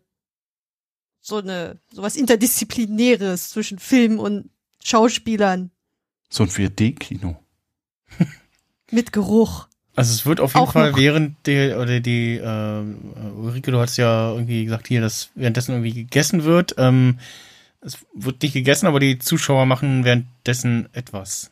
[1.20, 4.50] so eine, sowas Interdisziplinäres zwischen Film und
[4.84, 5.72] Schauspielern
[6.30, 7.38] So ein 4D-Kino.
[8.92, 9.68] mit Geruch.
[9.96, 10.98] Also es wird auf jeden Auch Fall noch.
[10.98, 12.84] während der, oder die, äh,
[13.36, 16.76] Ulrike, du hast ja irgendwie gesagt hier, dass währenddessen irgendwie gegessen wird.
[16.78, 17.20] Ähm,
[17.82, 21.52] es wird nicht gegessen, aber die Zuschauer machen währenddessen etwas.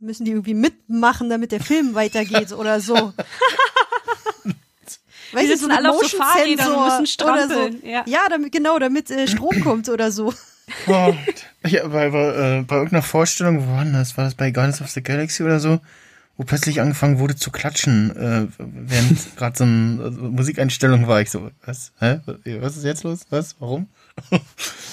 [0.00, 3.12] Müssen die irgendwie mitmachen, damit der Film weitergeht oder so.
[5.32, 7.80] Weißt Die du, sitzen alle auf so Fahrrädern müssen oder strampeln.
[7.80, 7.86] So.
[7.88, 8.04] Ja.
[8.06, 10.32] Ja, damit, genau, damit äh, Strom kommt oder so.
[10.86, 11.14] Oh,
[11.66, 14.16] ja, bei, bei, äh, bei irgendeiner Vorstellung, wo war das?
[14.16, 15.80] War das bei Guardians of the Galaxy oder so?
[16.36, 21.20] Wo plötzlich angefangen wurde zu klatschen, äh, während gerade so eine äh, Musikeinstellung war.
[21.20, 21.92] Ich so, was?
[21.98, 22.20] Hä?
[22.60, 23.26] Was ist jetzt los?
[23.30, 23.56] Was?
[23.58, 23.88] Warum?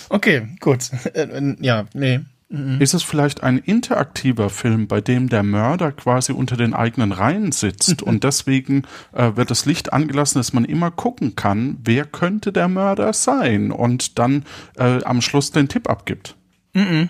[0.10, 0.90] okay, gut.
[1.14, 2.22] Äh, äh, ja, nee.
[2.54, 2.82] Mhm.
[2.82, 7.54] Ist es vielleicht ein interaktiver Film, bei dem der Mörder quasi unter den eigenen Reihen
[7.54, 8.84] sitzt und deswegen
[9.14, 13.72] äh, wird das Licht angelassen, dass man immer gucken kann, wer könnte der Mörder sein
[13.72, 14.44] und dann
[14.76, 16.36] äh, am Schluss den Tipp abgibt?
[16.74, 17.08] Mhm.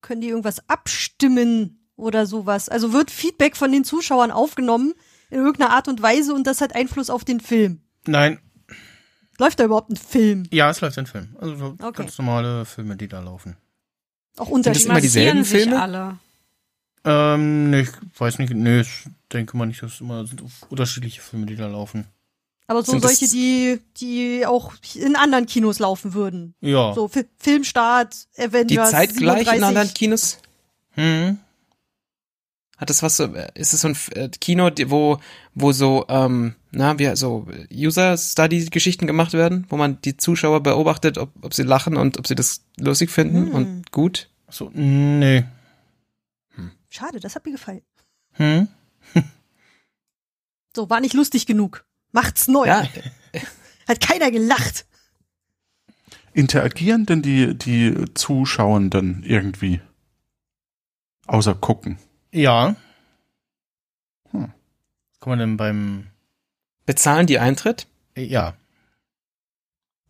[0.00, 2.68] Können die irgendwas abstimmen oder sowas?
[2.68, 4.92] Also wird Feedback von den Zuschauern aufgenommen
[5.30, 7.80] in irgendeiner Art und Weise und das hat Einfluss auf den Film.
[8.06, 8.38] Nein,
[9.38, 10.44] Läuft da überhaupt ein Film?
[10.50, 11.36] ja, es läuft ein Film.
[11.38, 11.92] Also so Okay.
[12.04, 13.56] ganz normale Filme, die da laufen.
[14.36, 14.86] Auch das unterschiedlich.
[14.90, 15.82] immer dieselben Massieren sich Filme?
[15.82, 16.18] alle.
[17.04, 21.20] Ähm, nee, ich weiß nicht, nee, ich denke mal nicht, dass es immer sind unterschiedliche
[21.22, 22.06] Filme, die da laufen.
[22.68, 26.54] Aber so Sind das- solche, die, die auch in anderen Kinos laufen würden.
[26.60, 26.92] Ja.
[26.94, 28.90] So Fi Filmstart, Die Avengers.
[28.90, 29.62] zeitgleich in 37.
[29.64, 30.38] anderen Kinos?
[30.92, 31.38] Hm.
[32.76, 35.18] Hat das was so, ist es so ein äh, Kino, wo,
[35.54, 41.32] wo so, ähm, na, wie, so User-Study-Geschichten gemacht werden, wo man die Zuschauer beobachtet, ob,
[41.42, 43.54] ob sie lachen und ob sie das lustig finden Hm.
[43.54, 44.28] und gut?
[44.50, 45.44] So, nee.
[46.90, 47.82] Schade, das hat mir gefallen.
[48.32, 48.68] Hm?
[50.74, 51.86] So, war nicht lustig genug.
[52.12, 52.66] Macht's neu.
[52.66, 52.86] Ja,
[53.88, 54.86] Hat keiner gelacht.
[56.34, 59.80] Interagieren denn die, die Zuschauenden irgendwie?
[61.26, 61.98] Außer gucken.
[62.36, 62.76] Ja.
[64.30, 64.52] Hm.
[65.10, 66.06] Was kann man denn beim,
[66.84, 67.86] bezahlen die Eintritt?
[68.14, 68.54] äh, ja.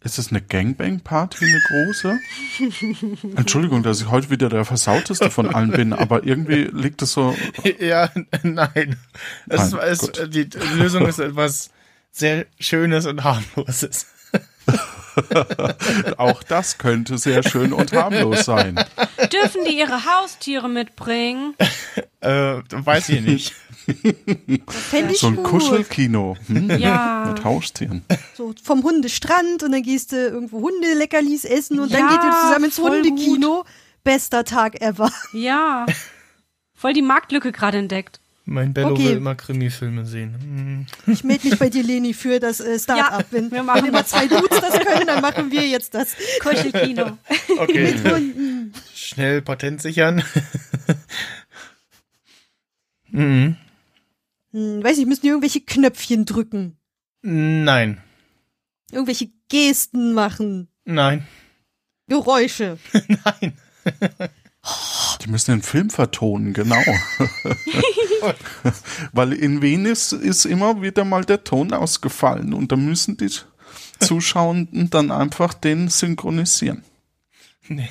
[0.02, 2.18] Ist es eine Gangbang-Party, eine große?
[3.36, 7.36] Entschuldigung, dass ich heute wieder der Versauteste von allen bin, aber irgendwie liegt es so.
[7.80, 8.10] ja,
[8.42, 8.96] nein.
[9.48, 10.34] Es, Nein, es, gut.
[10.34, 11.70] die Lösung ist etwas
[12.12, 14.06] sehr Schönes und harmloses.
[16.18, 18.76] Auch das könnte sehr schön und harmlos sein.
[19.32, 21.54] Dürfen die ihre Haustiere mitbringen?
[22.20, 23.54] Äh, weiß ich nicht.
[24.68, 25.44] Fände ich So ein gut.
[25.46, 26.36] Kuschelkino.
[26.48, 26.78] Hm?
[26.78, 27.24] Ja.
[27.32, 28.04] Mit Haustieren.
[28.34, 32.32] So vom Hundestrand und dann gehst du irgendwo Hundeleckerlis essen und dann Ja, geht ihr
[32.42, 33.64] zusammen ins Hundekino.
[34.04, 35.10] Bester Tag ever.
[35.32, 35.86] Ja.
[36.74, 38.20] Voll die Marktlücke gerade entdeckt.
[38.48, 39.08] Mein Bello Okay.
[39.08, 40.86] will immer Krimi-Filme sehen.
[41.04, 41.12] Hm.
[41.12, 43.20] Ich melde mich bei dir, Leni, für das äh, Start-up.
[43.20, 46.14] Ja, wenn, wir machen wenn immer zwei Dudes das können, dann machen wir jetzt das.
[46.40, 47.18] Kuschelkino.
[47.58, 48.72] Okay, Hunden.
[48.94, 50.22] schnell Patent sichern.
[53.08, 53.56] mhm.
[54.52, 56.78] Hm, weiß nicht, müssen die irgendwelche Knöpfchen drücken.
[57.22, 58.00] Nein,
[58.92, 60.68] Irgendwelche Gesten machen.
[60.84, 61.26] nein,
[62.06, 62.78] Geräusche.
[63.24, 63.58] nein.
[65.22, 66.80] Die müssen den Film vertonen, genau.
[69.12, 73.30] Weil in Venice ist immer wieder mal der Ton ausgefallen und da müssen die
[74.00, 76.84] Zuschauenden dann einfach den synchronisieren.
[77.68, 77.88] Nee.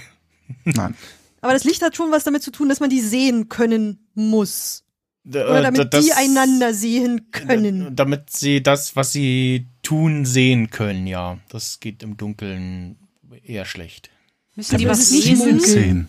[0.63, 0.95] Nein.
[1.41, 4.83] Aber das Licht hat schon was damit zu tun, dass man die sehen können muss.
[5.27, 7.95] Oder äh, damit das- die einander sehen können.
[7.95, 11.39] Damit sie das, was sie tun, sehen können, ja.
[11.49, 12.97] Das geht im Dunkeln
[13.43, 14.09] eher schlecht.
[14.55, 15.25] Müssen die Aber was nicht.
[15.63, 16.07] Sehen.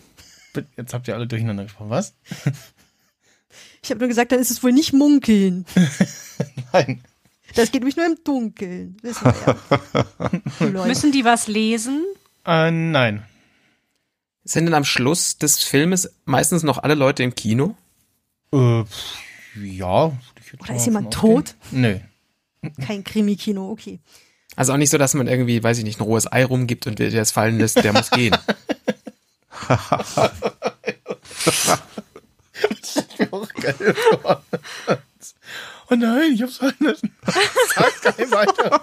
[0.53, 1.89] Bitte, Jetzt habt ihr alle durcheinander gesprochen.
[1.89, 2.13] Was?
[3.87, 5.65] Ich habe nur gesagt, dann ist es wohl nicht munkeln.
[6.73, 6.99] Nein.
[7.55, 8.97] Das geht nämlich nur im Dunkeln.
[9.01, 9.57] Wissen wir
[10.59, 10.83] ja.
[10.87, 12.03] Müssen die was lesen?
[12.45, 13.23] Äh, nein.
[14.43, 17.77] Sind denn am Schluss des Filmes meistens noch alle Leute im Kino?
[18.53, 18.83] Äh,
[19.63, 20.11] ja.
[20.59, 21.55] Oder ist jemand tot?
[21.71, 21.99] Nö.
[22.85, 23.99] Kein Krimi-Kino, okay.
[24.57, 26.99] Also auch nicht so, dass man irgendwie, weiß ich nicht, ein rohes Ei rumgibt und
[26.99, 28.35] wer der es fallen lässt, der muss gehen.
[33.31, 33.95] auch geil.
[35.89, 37.15] oh nein, ich hab's fallen lassen.
[37.75, 38.81] Sag gar nicht weiter.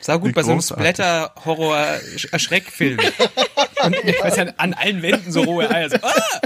[0.00, 0.96] Sah gut Wie bei so einem großartig.
[0.96, 2.98] Splatter-Horror-Schreckfilm.
[3.84, 5.90] Und ich weiß ja, an allen Wänden so rohe Eier.
[5.90, 6.40] So, ah!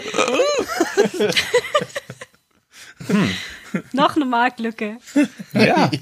[3.93, 4.97] Noch eine Marktlücke.
[5.53, 5.91] Ja.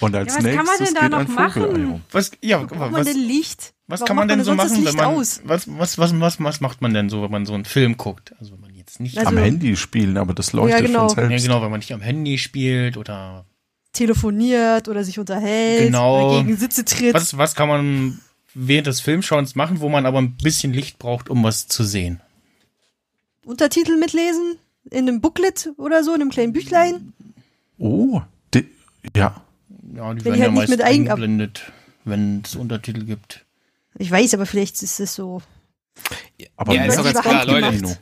[0.00, 2.02] Und als Ja, was kann man nächstes denn da noch machen?
[2.10, 3.74] Was, ja, was, denn Licht?
[3.86, 5.40] was Warum kann man macht denn so machen, wenn man, aus?
[5.44, 8.34] was, was, was, was, was macht man denn so, wenn man so einen Film guckt?
[8.40, 11.08] Also, wenn man jetzt nicht, Also- Am Handy spielen, aber das leuchtet Ja, genau.
[11.08, 11.44] von ja, selbst.
[11.46, 13.44] genau, wenn man nicht am Handy spielt oder
[13.92, 16.30] Telefoniert oder sich unterhält Genau.
[16.30, 17.12] oder gegen Sitze tritt.
[17.14, 18.20] was, was kann man
[18.54, 22.20] während des Filmschauens machen, wo man aber ein bisschen Licht braucht, um was zu sehen?
[23.44, 24.56] Untertitel mitlesen?
[24.90, 27.12] In einem Booklet oder so, in einem kleinen Büchlein?
[27.78, 28.20] Oh,
[29.16, 29.42] ja.
[29.94, 31.72] Ja, die Wenn werden ja halt nicht meist mit ein- eingeblendet,
[32.04, 33.44] wenn es Untertitel gibt.
[33.98, 35.42] Ich weiß, aber vielleicht ist es so.
[36.56, 37.66] Aber Ja, ist doch ganz klar, Leute.
[37.66, 38.00] handgemacht.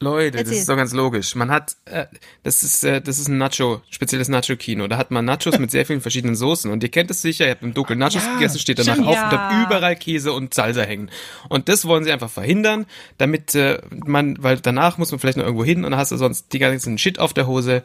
[0.00, 0.58] Leute, das Erzähl.
[0.58, 1.34] ist doch ganz logisch.
[1.36, 2.06] Man hat, äh,
[2.42, 4.88] das ist, äh, das ist ein Nacho, spezielles Nacho-Kino.
[4.88, 6.68] Da hat man Nachos mit sehr vielen verschiedenen Soßen.
[6.70, 9.06] Und ihr kennt es sicher, ihr habt im Dunkeln Nachos gegessen, steht danach stimmt.
[9.08, 9.28] auf Ja.
[9.30, 11.10] und habt überall Käse und Salsa hängen.
[11.48, 12.86] Und das wollen sie einfach verhindern,
[13.18, 16.16] damit äh, man, weil danach muss man vielleicht noch irgendwo hin und dann hast du
[16.16, 17.84] sonst die ganzen Shit auf der Hose.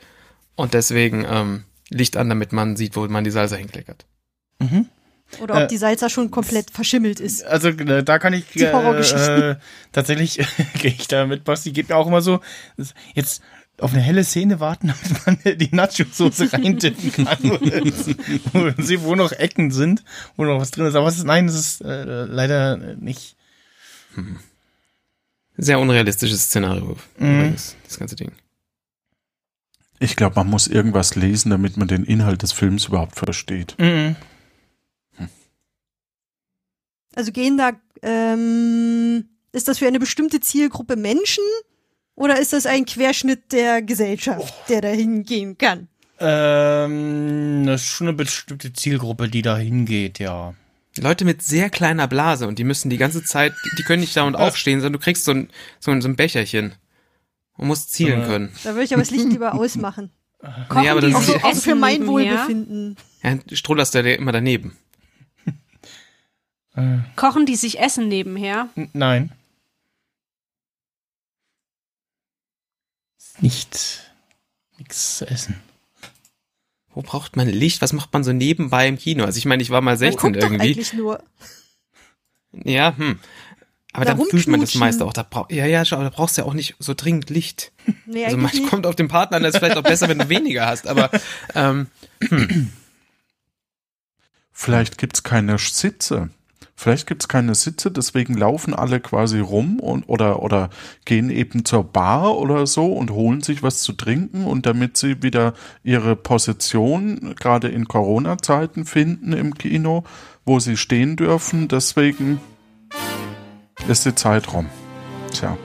[0.55, 4.05] Und deswegen ähm, Licht an, damit man sieht, wo man die Salsa hinkleckert.
[5.41, 7.43] Oder ob Äh, die Salsa schon komplett verschimmelt ist.
[7.45, 9.41] Also äh, da kann ich Die Horrorgeschichten.
[9.51, 9.55] äh,
[9.91, 10.37] tatsächlich
[10.81, 12.39] gehe ich da mit Basti geht mir auch immer so
[13.13, 13.41] jetzt
[13.79, 14.91] auf eine helle Szene warten,
[15.25, 17.59] damit man die Nacho-Soße reintippen kann, wo,
[18.53, 20.03] wo, sie- wo noch Ecken sind,
[20.35, 20.95] wo noch was drin ist.
[20.95, 23.37] Aber es ist, nein, das ist äh, leider nicht.
[25.57, 28.31] Sehr unrealistisches Szenario, übrigens, das ganze Ding.
[29.99, 33.75] Ich glaube, man muss irgendwas lesen, damit man den Inhalt des Films überhaupt versteht.
[33.77, 34.15] Mhm.
[37.15, 41.43] Also gehen da, ähm, ist das für eine bestimmte Zielgruppe Menschen?
[42.15, 45.89] Oder ist das ein Querschnitt der Gesellschaft, der da hingehen kann?
[46.19, 50.53] Ähm, das ist schon eine bestimmte Zielgruppe, die da hingeht, ja.
[50.97, 54.15] Leute mit sehr kleiner Blase und die müssen die ganze Zeit, die, die können nicht
[54.17, 56.73] da und aufstehen, sondern du kriegst so ein, so ein, so ein Becherchen
[57.59, 58.55] und musst zielen Aber- können.
[58.63, 60.11] Da würde ich aber das Licht lieber ausmachen.
[60.69, 62.31] Kochen aber die das Auch ist- so, sich auch für Essen mein nebenher?
[62.31, 62.97] Wohlbefinden.
[63.21, 64.77] Ja, strollerst du ja immer daneben.
[66.75, 68.69] Äh, Kochen die sich Essen nebenher?
[68.75, 69.31] n- nein.
[73.41, 74.11] Nicht
[74.77, 75.55] nichts zu essen.
[76.93, 77.81] Wo braucht man Licht?
[77.81, 79.23] Was macht man so nebenbei im Kino?
[79.25, 80.69] Also ich meine, ich war mal Man 16 guckt doch irgendwie.
[80.71, 81.23] eigentlich nur.
[82.51, 83.19] Ja, hm.
[83.93, 85.13] Aber Da dann fühlt man das meiste auch.
[85.13, 87.71] Da brauch, ja, ja, schau, da brauchst du ja auch nicht so dringend Licht.
[88.05, 90.29] Nee, Also man kommt auf den Partner an, das ist vielleicht auch besser, wenn du
[90.29, 90.87] weniger hast.
[90.87, 91.09] Aber
[91.55, 91.87] ähm,
[94.61, 96.31] Vielleicht gibt's keine Sitze.
[96.75, 100.69] Vielleicht gibt's keine Sitze, deswegen laufen alle quasi rum und oder oder
[101.05, 105.23] gehen eben zur Bar oder so und holen sich was zu trinken und damit sie
[105.23, 110.03] wieder ihre Position gerade in Corona-Zeiten finden im Kino,
[110.45, 112.41] wo sie stehen dürfen, deswegen
[113.89, 114.67] ist die Zeit rum.
[115.33, 115.57] Tja.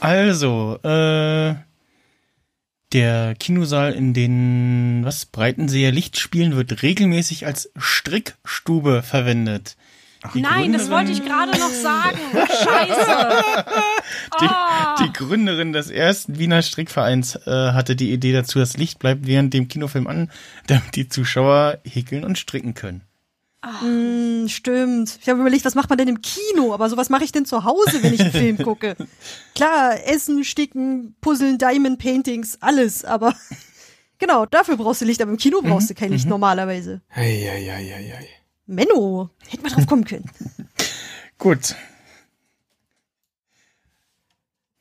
[0.00, 1.54] Also, äh,
[2.92, 9.76] der Kinosaal in den, was, Breitenseer Lichtspielen wird regelmäßig als Strickstube verwendet.
[10.32, 12.18] Die Nein, das wollte ich gerade noch sagen.
[12.34, 13.64] Scheiße.
[14.40, 14.96] Die, Ah.
[15.02, 19.52] die Gründerin des ersten Wiener Strickvereins äh, hatte die Idee dazu, das Licht bleibt während
[19.52, 20.30] dem Kinofilm an,
[20.66, 23.02] damit die Zuschauer häkeln und stricken können.
[23.80, 25.18] Hm, stimmt.
[25.22, 26.74] Ich habe überlegt, was macht man denn im Kino?
[26.74, 28.96] Aber sowas mache ich denn zu Hause, wenn ich einen Film gucke?
[29.54, 33.04] Klar, Essen, Sticken, Puzzeln, Diamond Paintings, alles.
[33.04, 33.34] Aber
[34.18, 35.22] genau, dafür brauchst du Licht.
[35.22, 37.00] Aber im Kino brauchst du kein Licht normalerweise.
[37.14, 38.28] ei, ei, ei, ei, ei.
[38.66, 40.30] Menno, hätte man drauf kommen können.
[41.38, 41.74] Gut.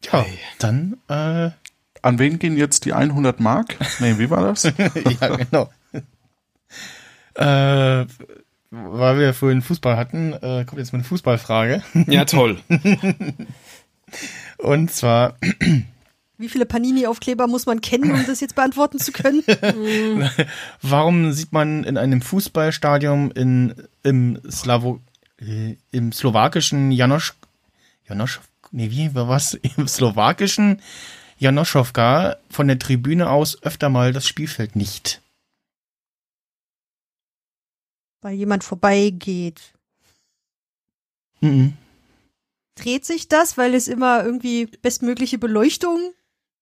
[0.05, 0.37] Ja, Ei.
[0.59, 1.51] dann äh,
[2.01, 3.75] An wen gehen jetzt die 100 Mark?
[3.99, 4.63] Nee, wie war das?
[4.63, 5.69] ja, genau.
[7.35, 8.05] äh,
[8.73, 11.83] weil wir vorhin Fußball hatten, äh, kommt jetzt mal eine Fußballfrage.
[12.07, 12.59] Ja, toll.
[14.57, 15.37] Und zwar,
[16.37, 19.43] Wie viele Panini-Aufkleber muss man kennen, um das jetzt beantworten zu können?
[20.81, 24.99] warum sieht man in einem Fußballstadion in, im Slavo,
[25.39, 27.33] äh, im slowakischen Janosch,
[28.07, 29.53] Janosch, nee, wie, war was?
[29.77, 30.81] Im slowakischen
[31.37, 35.21] Janoschowka von der Tribüne aus öfter mal das Spielfeld nicht?
[38.23, 39.61] Weil jemand vorbeigeht.
[41.41, 41.73] Mhm.
[42.75, 46.13] Dreht sich das, weil es immer irgendwie bestmögliche Beleuchtung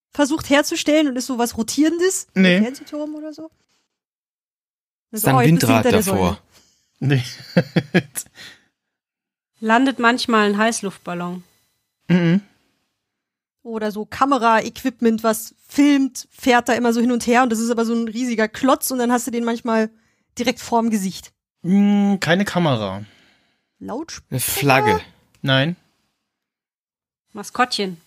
[0.09, 2.27] versucht herzustellen und ist so was Rotierendes?
[2.33, 2.57] Nee.
[2.57, 3.49] Ein Fernsehturm oder so?
[5.11, 6.41] Ist da ein Windrad davor.
[6.99, 7.23] Nee.
[9.59, 11.43] Landet manchmal ein Heißluftballon.
[12.07, 12.41] mhm.
[13.63, 17.69] Oder so Kamera-Equipment, was filmt, fährt da immer so hin und her und das ist
[17.69, 19.91] aber so ein riesiger Klotz und dann hast du den manchmal
[20.35, 21.31] direkt vorm Gesicht.
[21.63, 23.03] Mm, Keine Kamera.
[23.79, 24.29] Lautsprecher?
[24.31, 25.01] Eine Flagge.
[25.41, 25.75] Nein.
[27.33, 27.97] Maskottchen.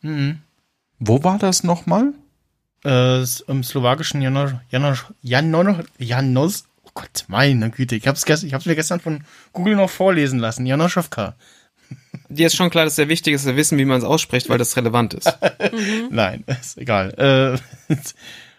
[0.00, 0.40] Mhm.
[0.98, 2.12] Wo war das nochmal?
[2.84, 8.54] Äh, Im slowakischen Janosch, Janosch, Janosch, Janos, oh Gott, meine Güte, ich hab's, gest- ich
[8.54, 11.36] hab's mir gestern von Google noch vorlesen lassen, Janoschowka.
[12.28, 14.48] Dir ist schon klar, dass es sehr wichtig ist, zu wissen, wie man es ausspricht,
[14.48, 15.32] weil das relevant ist.
[16.10, 17.60] Nein, ist egal.
[17.88, 17.94] Äh,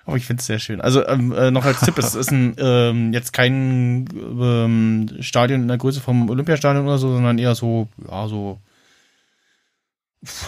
[0.06, 0.82] aber ich find's sehr schön.
[0.82, 5.68] Also ähm, äh, noch als Tipp, es ist ein, ähm, jetzt kein ähm, Stadion in
[5.68, 8.60] der Größe vom Olympiastadion oder so, sondern eher so, ja, so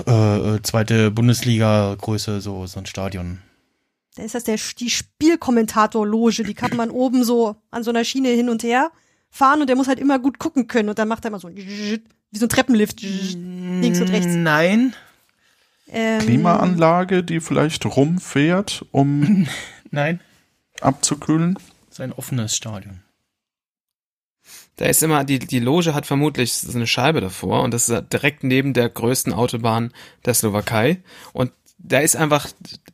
[0.08, 3.40] äh, äh, zweite Bundesliga-Größe, so, so ein Stadion.
[4.16, 8.30] Da ist das der, die Spielkommentator-Loge, die kann man oben so an so einer Schiene
[8.30, 8.92] hin und her
[9.30, 11.50] fahren und der muss halt immer gut gucken können und dann macht er immer so
[11.50, 14.34] wie so ein Treppenlift links und rechts.
[14.34, 14.94] Nein.
[15.96, 19.48] Ähm, Klimaanlage, die vielleicht rumfährt, um
[19.92, 20.20] Nein.
[20.82, 21.58] abzukühlen?
[21.88, 23.00] Es ist ein offenes Stadion.
[24.76, 28.12] Da ist immer, die, die Loge hat vermutlich so eine Scheibe davor und das ist
[28.12, 29.94] direkt neben der größten Autobahn
[30.26, 31.02] der Slowakei.
[31.32, 32.48] Und da ist einfach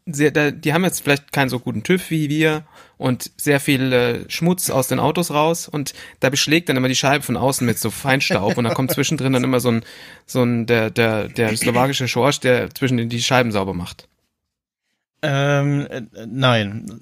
[0.06, 2.64] sehr, da, die haben jetzt vielleicht keinen so guten TÜV wie wir
[2.98, 6.96] und sehr viel äh, Schmutz aus den Autos raus und da beschlägt dann immer die
[6.96, 9.86] Scheibe von außen mit so Feinstaub und da kommt zwischendrin dann immer so ein,
[10.26, 14.08] so ein, der, der, der slowakische Schorsch, der zwischen den die Scheiben sauber macht.
[15.22, 17.02] Ähm, äh, nein.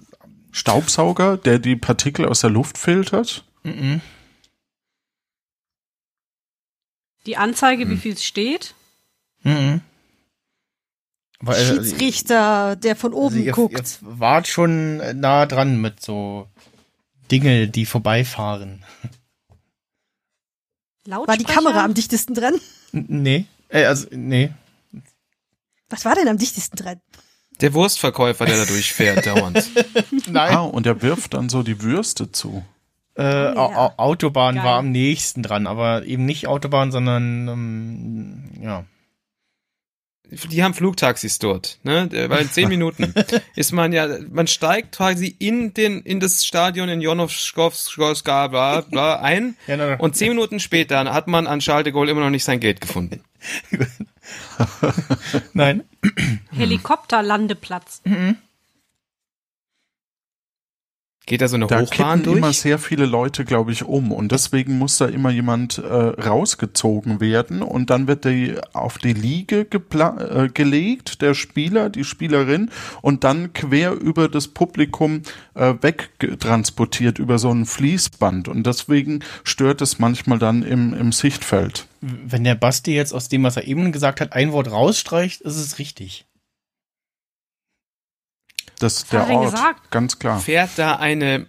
[0.52, 3.46] Staubsauger, der die Partikel aus der Luft filtert?
[3.64, 4.02] Mhm.
[7.26, 8.74] Die Anzeige, wie viel es steht.
[9.44, 9.82] Mhm.
[11.42, 13.78] Weil, äh, Schiedsrichter, der von oben also ihr, guckt.
[13.80, 13.84] Ihr
[14.20, 16.48] wart schon nah dran mit so
[17.32, 18.84] Dinge, die vorbeifahren.
[21.06, 21.44] War die?
[21.44, 22.56] Kamera am dichtesten dran?
[22.92, 23.46] Nee.
[23.70, 24.52] Äh, also, nee.
[25.90, 27.02] Was war denn am dichtesten dran?
[27.62, 29.68] Der Wurstverkäufer, der da durchfährt dauernd.
[30.28, 30.56] Nein.
[30.56, 32.64] Ah, und er wirft dann so die Würste zu.
[33.18, 33.56] Äh, ja.
[33.56, 34.64] Au- Au- Autobahn Geil.
[34.66, 38.86] war am nächsten dran, aber eben nicht Autobahn, sondern ähm, ja.
[40.30, 42.10] Die haben Flugtaxis dort, ne?
[42.30, 43.14] Weil in zehn Minuten
[43.56, 49.20] ist man ja, man steigt quasi in den, in das Stadion in Jonovskowska bla, bla
[49.22, 52.30] ein ja na, und zehn Minuten später hat man an Charles de Gaulle immer noch
[52.30, 53.24] nicht sein Geld gefunden.
[55.54, 55.84] Nein.
[56.52, 58.02] Helikopterlandeplatz.
[61.30, 62.58] Geht da so eine Da Hochbahn kippen immer durch?
[62.58, 64.12] sehr viele Leute, glaube ich, um.
[64.12, 67.62] Und deswegen muss da immer jemand äh, rausgezogen werden.
[67.62, 72.72] Und dann wird die auf die Liege gepla äh, gelegt, der Spieler, die Spielerin,
[73.04, 75.22] und dann quer über das Publikum
[75.54, 78.48] äh, wegtransportiert über so ein Fließband.
[78.48, 81.86] Und deswegen stört es manchmal dann im, im Sichtfeld.
[82.02, 85.58] Wenn der Basti jetzt aus dem, was er eben gesagt hat, ein Wort rausstreicht, ist
[85.58, 86.26] es richtig.
[88.80, 89.92] Das ist der er Ort, gesagt?
[89.92, 90.40] ganz klar.
[90.40, 91.48] Fährt da eine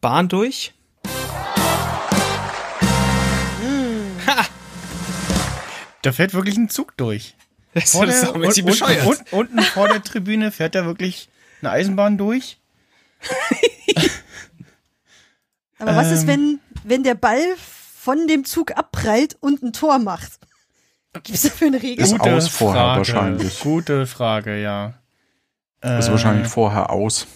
[0.00, 0.74] Bahn durch?
[6.02, 7.36] Da fährt wirklich ein Zug durch.
[7.74, 9.06] Das ist doch und, mäßig und, bescheuert.
[9.06, 11.30] und, unten vor der Tribüne fährt da wirklich
[11.62, 12.58] eine Eisenbahn durch.
[15.78, 16.28] Aber was ist, Ähm.
[16.28, 20.32] wenn, wenn der Ball von dem Zug abprallt und ein Tor macht?
[21.22, 22.04] Gibt's dafür eine Regel?
[22.04, 23.60] Ist aus vorher wahrscheinlich.
[23.60, 24.94] Gute Frage, ja.
[25.82, 27.26] Ist Äh, wahrscheinlich vorher aus.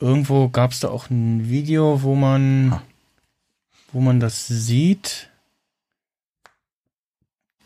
[0.00, 2.82] Irgendwo gab es da auch ein Video, wo man, Ah.
[3.92, 5.30] wo man das sieht.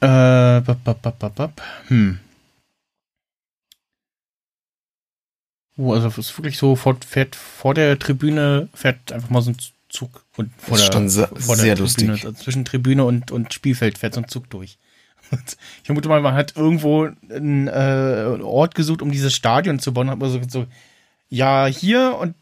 [0.00, 1.62] Äh, bap, bap, bap, bap, bap.
[1.88, 2.20] Hm.
[5.76, 9.50] Oh, also es ist wirklich so, vor, fährt vor der Tribüne, fährt einfach mal so
[9.52, 9.56] ein
[9.88, 12.26] Zug und vor Das ist der, schon sehr- vor sehr der Tribüne, lustig.
[12.26, 14.76] also zwischen Tribüne und, und Spielfeld fährt so ein Zug durch.
[15.30, 20.10] Ich vermute mal, man hat irgendwo einen äh, Ort gesucht, um dieses Stadion zu bauen.
[20.10, 20.66] Hat man so, so,
[21.28, 22.34] ja, hier und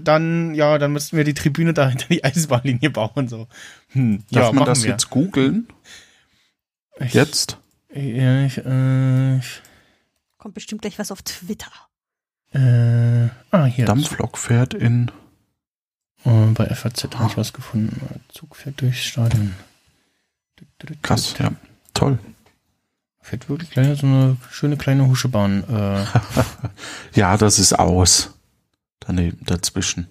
[0.00, 3.28] dann, ja, dann müssten wir die Tribüne da hinter die Eisenbahnlinie bauen.
[3.28, 3.48] So.
[3.90, 4.90] Hm, Darf ja, man machen das wir.
[4.92, 5.66] jetzt googeln?
[7.00, 7.58] Ich- Jetzt?
[7.92, 9.62] Ja, ich, äh, ich,
[10.38, 11.70] Kommt bestimmt gleich was auf Twitter.
[12.52, 13.84] äh, ah, hier.
[13.86, 15.10] Dampflok fährt in.
[16.24, 18.00] Äh, bei FAZ habe ich was gefunden.
[18.28, 19.54] Zug fährt durchs Stadion.
[21.02, 21.52] Krass, ja.
[21.94, 22.18] Toll.
[23.26, 25.64] Fährt wirklich gleich so eine schöne kleine Huschebahn.
[25.68, 26.04] Äh,
[27.18, 28.34] Ja, das ist aus.
[29.00, 30.08] Daneben, dazwischen.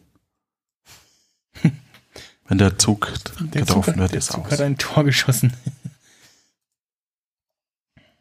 [2.48, 3.08] Wenn der Zug
[3.40, 4.52] der Zug, getroffen hat, wird, der ist Zug aus.
[4.54, 5.54] hat ein Tor geschossen.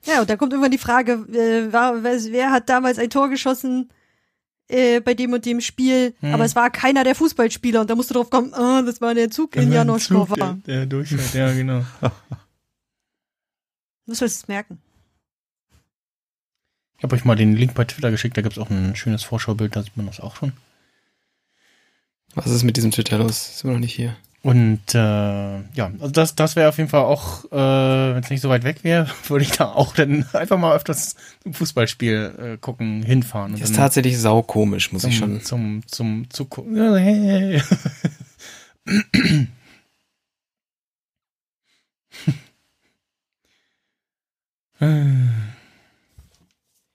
[0.04, 3.28] Ja, und da kommt irgendwann die Frage, äh, war, wer, wer hat damals ein Tor
[3.28, 3.88] geschossen
[4.66, 6.34] äh, bei dem und dem Spiel, Hm.
[6.34, 9.14] aber es war keiner der Fußballspieler und da musst du drauf kommen, ah, das war
[9.14, 10.34] der Zug in Zug, Janoschkova.
[10.34, 11.84] der, der durchfährt, ja, genau.
[14.12, 14.78] Muss man es merken.
[16.98, 19.22] Ich habe euch mal den Link bei Twitter geschickt, da gibt es auch ein schönes
[19.22, 20.52] Vorschaubild, da sieht man das auch schon.
[22.34, 23.58] Was ist mit diesem Twitter los?
[23.58, 24.14] Sind wir noch nicht hier?
[24.42, 28.42] Und äh, ja, also das, das wäre auf jeden Fall auch, äh, wenn es nicht
[28.42, 32.58] so weit weg wäre, würde ich da auch dann einfach mal öfters ein Fußballspiel äh,
[32.58, 33.54] gucken, hinfahren.
[33.54, 35.40] Und Das ist dann tatsächlich saukomisch, muss zum, ich schon.
[35.40, 36.76] zum, zum Zugucken.
[44.82, 45.28] Ja.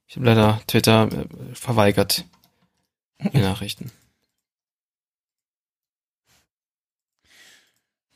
[0.09, 2.25] Ich habe leider Twitter äh, verweigert.
[3.33, 3.91] Die Nachrichten.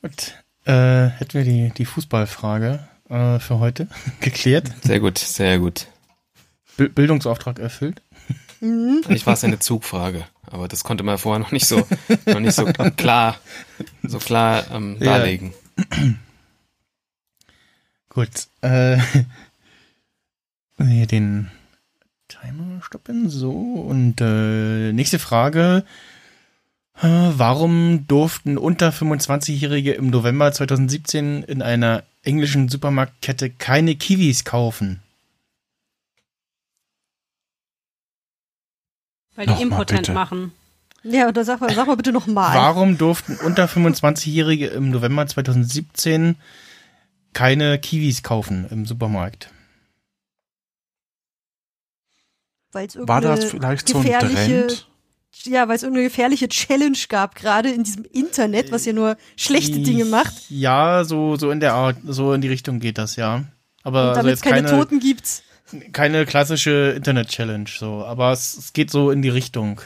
[0.00, 3.88] Gut, äh, hätten wir die, die Fußballfrage äh, für heute
[4.20, 4.70] geklärt.
[4.82, 5.86] Sehr gut, sehr gut.
[6.76, 8.02] Bi- Bildungsauftrag erfüllt.
[8.60, 11.84] Eigentlich war es eine Zugfrage, aber das konnte man vorher noch nicht so,
[12.26, 12.64] noch nicht so
[12.96, 13.40] klar,
[14.04, 15.18] so klar ähm, Ja.
[15.18, 15.52] darlegen.
[18.08, 18.98] Gut, äh,
[20.78, 21.50] hier den
[22.28, 25.84] Timer stoppen, so, und äh, nächste Frage.
[27.00, 35.00] Äh, warum durften unter 25-Jährige im November 2017 in einer englischen Supermarktkette keine Kiwis kaufen?
[39.34, 40.12] Weil die Nochmal impotent bitte.
[40.12, 40.52] machen.
[41.04, 42.54] Ja, oder sag mal, sag mal bitte nochmal.
[42.56, 46.36] Warum durften unter 25-Jährige im November 2017
[47.32, 49.50] keine Kiwis kaufen im Supermarkt?
[52.72, 54.86] Weil es War das vielleicht so ein Trend?
[55.44, 59.78] ja, weil es irgendeine gefährliche Challenge gab, gerade in diesem Internet, was ja nur schlechte
[59.80, 60.32] Dinge macht.
[60.50, 63.44] Ja, so, so in der Art, so in die Richtung geht das, ja.
[63.82, 65.42] Aber Und also damit jetzt es keine, keine, Toten gibt.
[65.92, 68.04] keine klassische Internet-Challenge, so.
[68.04, 69.80] Aber es, es geht so in die Richtung.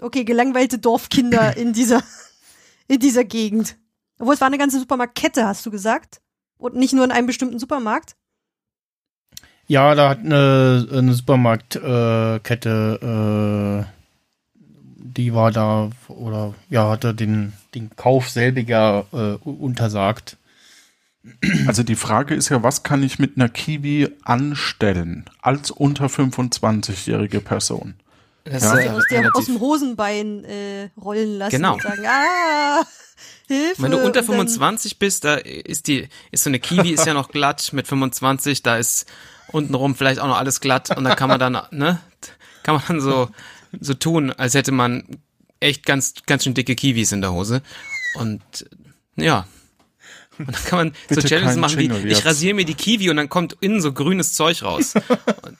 [0.00, 2.02] Okay, gelangweilte Dorfkinder in dieser,
[2.88, 3.76] in dieser Gegend.
[4.18, 6.20] Obwohl es war eine ganze Supermarktkette, hast du gesagt?
[6.58, 8.14] Und nicht nur in einem bestimmten Supermarkt?
[9.72, 13.84] Ja, da hat eine, eine Supermarktkette, äh, äh,
[14.98, 20.36] die war da, oder ja, hatte den, den Kauf selbiger äh, untersagt.
[21.66, 27.40] Also die Frage ist ja, was kann ich mit einer Kiwi anstellen als unter 25-jährige
[27.40, 27.94] Person?
[28.44, 28.74] Das Ja.
[28.74, 31.74] ist, Die äh, aus, dem Hosenbein äh, rollen lassen Genau.
[31.74, 32.82] und sagen, ah,
[33.46, 33.82] Hilfe.
[33.82, 37.06] Wenn du unter und dann- 25 bist, da ist die, ist so eine Kiwi ist
[37.06, 39.06] ja noch glatt mit 25, da ist
[39.52, 42.00] untenrum vielleicht auch noch alles glatt und da kann man dann, ne,
[42.62, 43.28] kann man dann so,
[43.80, 45.04] so tun, als hätte man
[45.60, 47.62] echt ganz, ganz schön dicke Kiwis in der Hose.
[48.14, 48.42] Und
[49.16, 49.46] ja.
[50.38, 52.74] Und dann kann man so Bitte Challenges kein machen wie, Jingle ich rasiere mir die
[52.74, 54.94] Kiwi und dann kommt innen so grünes Zeug raus.
[55.42, 55.58] Und,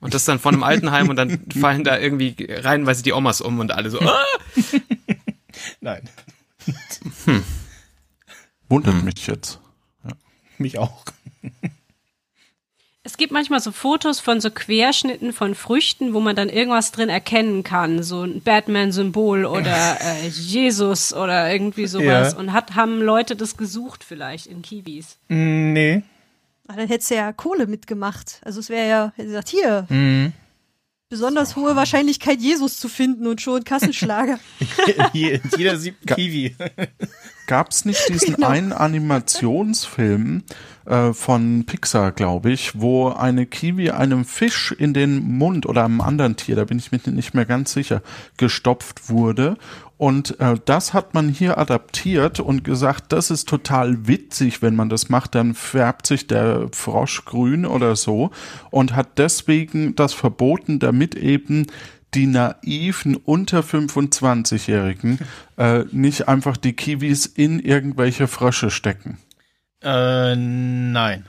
[0.00, 3.60] und das dann von einem Altenheim und dann fallen da irgendwie reihenweise die Omas um
[3.60, 4.24] und alle so, ah!
[5.80, 6.08] Nein,
[8.68, 9.04] Wundert Hm.
[9.04, 9.60] mich jetzt.
[10.58, 11.04] mich auch.
[13.22, 17.08] Es gibt manchmal so Fotos von so Querschnitten von Früchten, wo man dann irgendwas drin
[17.08, 22.32] erkennen kann, so ein Batman-Symbol oder äh, Jesus oder irgendwie sowas.
[22.32, 22.38] Ja.
[22.40, 25.18] Und hat, haben Leute das gesucht vielleicht in Kiwis.
[25.28, 26.02] Mm, Nee.
[26.66, 28.40] Ah, dann hättest du ja Kohle mitgemacht.
[28.44, 30.32] Also es wäre ja, hätte gesagt, hier, Mhm.
[31.08, 34.40] besonders hohe Wahrscheinlichkeit, Jesus zu finden und schon Kassenschlager.
[35.12, 36.56] Je- Jeder siebten Kiwi.
[37.46, 38.48] Gab es nicht diesen Genau.
[38.48, 40.42] einen Animationsfilm
[40.86, 46.00] äh, von Pixar, glaube ich, wo eine Kiwi einem Fisch in den Mund oder einem
[46.00, 48.02] anderen Tier, da bin ich mir nicht mehr ganz sicher,
[48.36, 49.56] gestopft wurde.
[49.98, 54.88] Und äh, das hat man hier adaptiert und gesagt, das ist total witzig, wenn man
[54.88, 58.32] das macht, dann färbt sich der Frosch grün oder so
[58.70, 61.66] und hat deswegen das verboten, damit eben
[62.14, 65.18] die naiven unter 25-Jährigen
[65.56, 69.18] äh, nicht einfach die Kiwis in irgendwelche Frösche stecken.
[69.82, 71.26] Äh, nein.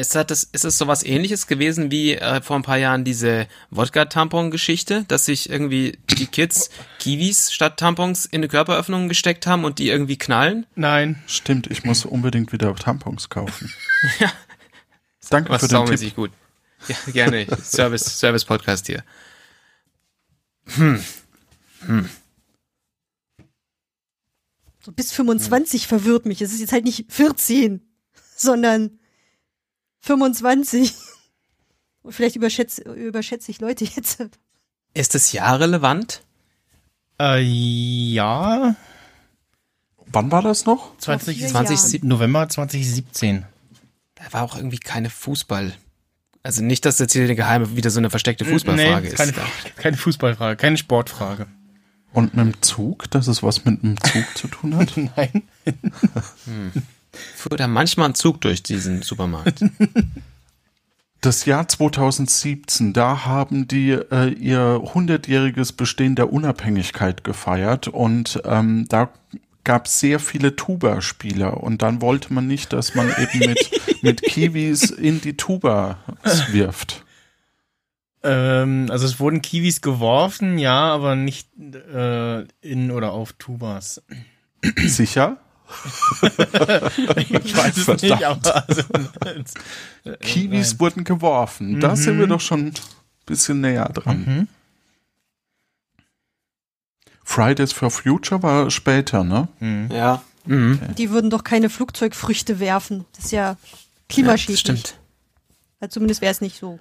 [0.00, 5.04] Ist das, ist es sowas ähnliches gewesen wie äh, vor ein paar Jahren diese Wodka-Tampon-Geschichte,
[5.08, 9.88] dass sich irgendwie die Kids Kiwis statt Tampons in eine Körperöffnung gesteckt haben und die
[9.88, 10.66] irgendwie knallen?
[10.74, 11.22] Nein.
[11.26, 13.72] Stimmt, ich muss unbedingt wieder Tampons kaufen.
[14.18, 14.32] ja.
[15.30, 16.14] Danke Was für den Tipp.
[16.16, 16.32] gut.
[16.88, 17.46] Ja, gerne.
[17.62, 19.04] Service, Service Podcast hier.
[20.76, 21.02] Hm.
[21.86, 22.08] Hm.
[24.88, 26.40] So bis 25 verwirrt mich.
[26.40, 27.82] Es ist jetzt halt nicht 14,
[28.36, 28.98] sondern
[30.00, 30.94] 25.
[32.00, 34.24] Und vielleicht überschätze, überschätze ich Leute jetzt.
[34.94, 36.22] Ist das Jahr relevant?
[37.20, 38.76] Äh, ja.
[40.06, 40.96] Wann war das noch?
[40.96, 42.08] 20, vier 20 Jahren.
[42.08, 43.44] November 2017.
[44.14, 45.74] Da war auch irgendwie keine Fußball.
[46.42, 49.18] Also nicht, dass jetzt hier eine geheime, wieder so eine versteckte Fußballfrage nee, ist.
[49.18, 49.44] Keine, Da-
[49.76, 51.46] keine Fußballfrage, keine Sportfrage.
[52.18, 54.92] Und mit dem Zug, dass es was mit dem Zug zu tun hat?
[55.16, 55.44] Nein.
[57.36, 59.64] Fuhr da manchmal ein Zug durch diesen Supermarkt.
[61.20, 68.86] Das Jahr 2017, da haben die äh, ihr hundertjähriges Bestehen der Unabhängigkeit gefeiert und ähm,
[68.88, 69.10] da
[69.64, 73.70] gab es sehr viele Tuba-Spieler und dann wollte man nicht, dass man eben mit,
[74.02, 75.98] mit Kiwis in die Tuba
[76.52, 77.04] wirft.
[78.22, 84.02] Ähm, also es wurden Kiwis geworfen, ja, aber nicht äh, in oder auf Tubas.
[84.76, 85.36] Sicher?
[87.16, 88.82] Ich weiß es nicht, aber also,
[90.04, 90.80] äh, Kiwis nein.
[90.80, 91.78] wurden geworfen.
[91.80, 92.30] Da sind wir Mhm.
[92.30, 92.74] doch schon ein
[93.26, 94.24] bisschen näher dran.
[94.26, 94.48] Mhm.
[97.22, 99.48] Fridays for Future war später, ne?
[99.60, 99.90] Mhm.
[99.92, 100.22] Ja.
[100.46, 100.80] Mhm.
[100.96, 103.04] Die würden doch keine Flugzeugfrüchte werfen.
[103.14, 103.56] Das ist ja Ja,
[104.08, 104.62] klimaschädlich.
[104.62, 104.98] das stimmt.
[105.80, 106.78] Also zumindest wäre es nicht so,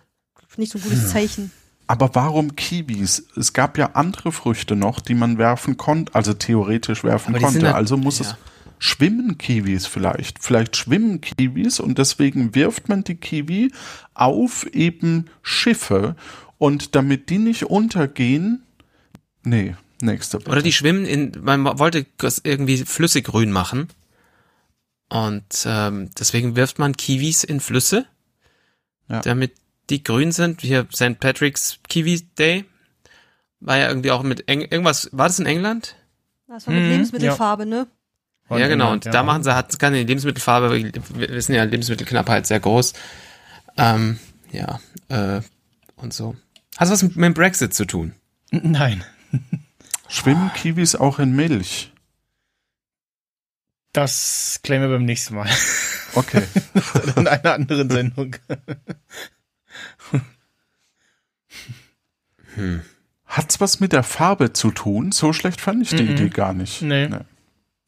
[0.58, 1.52] nicht so ein gutes Zeichen.
[1.88, 3.28] Aber warum Kiwis?
[3.38, 7.66] Es gab ja andere Früchte noch, die man werfen konnte, also theoretisch werfen konnte.
[7.68, 8.26] halt- also muss ja.
[8.26, 8.36] es
[8.80, 10.44] schwimmen Kiwis vielleicht.
[10.44, 13.72] Vielleicht schwimmen Kiwis und deswegen wirft man die Kiwi
[14.14, 16.16] auf eben Schiffe
[16.58, 18.64] und damit die nicht untergehen.
[19.44, 20.40] Nee, nächste.
[20.40, 20.52] bitte.
[20.52, 23.88] Oder die schwimmen in, man wollte das irgendwie flüssiggrün machen.
[25.10, 28.06] Und ähm, deswegen wirft man Kiwis in Flüsse,
[29.08, 29.22] Ja.
[29.22, 29.54] damit
[29.90, 30.62] die grün sind.
[30.62, 31.20] Hier St.
[31.20, 32.66] Patrick's Kiwi Day.
[33.60, 35.96] War ja irgendwie auch mit Eng irgendwas, war das in England?
[36.48, 37.88] Das war mit Mhm, Lebensmittelfarbe, ne?
[38.48, 38.86] Von ja, genau.
[38.86, 42.94] England, Und da machen sie, hat keine Lebensmittelfarbe, wir wissen ja, Lebensmittelknappheit sehr groß.
[43.78, 44.20] Ähm,
[44.52, 44.80] ja,
[45.10, 45.42] äh,
[45.96, 46.36] und so.
[46.78, 48.14] Hat was mit, mit dem Brexit zu tun?
[48.52, 49.04] Nein.
[50.08, 51.92] Schwimmen Kiwis auch in Milch?
[53.92, 55.50] Das klären wir beim nächsten Mal.
[56.14, 56.44] Okay.
[57.16, 58.36] in einer anderen Sendung.
[62.58, 62.82] Hm.
[63.26, 65.12] Hat's was mit der Farbe zu tun?
[65.12, 66.10] So schlecht fand ich die Mhm.
[66.12, 66.82] Idee gar nicht.
[66.82, 67.10] Nee.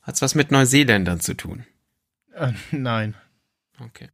[0.01, 1.65] Hat's was mit Neuseeländern zu tun?
[2.35, 3.15] Äh, nein.
[3.79, 4.09] Okay.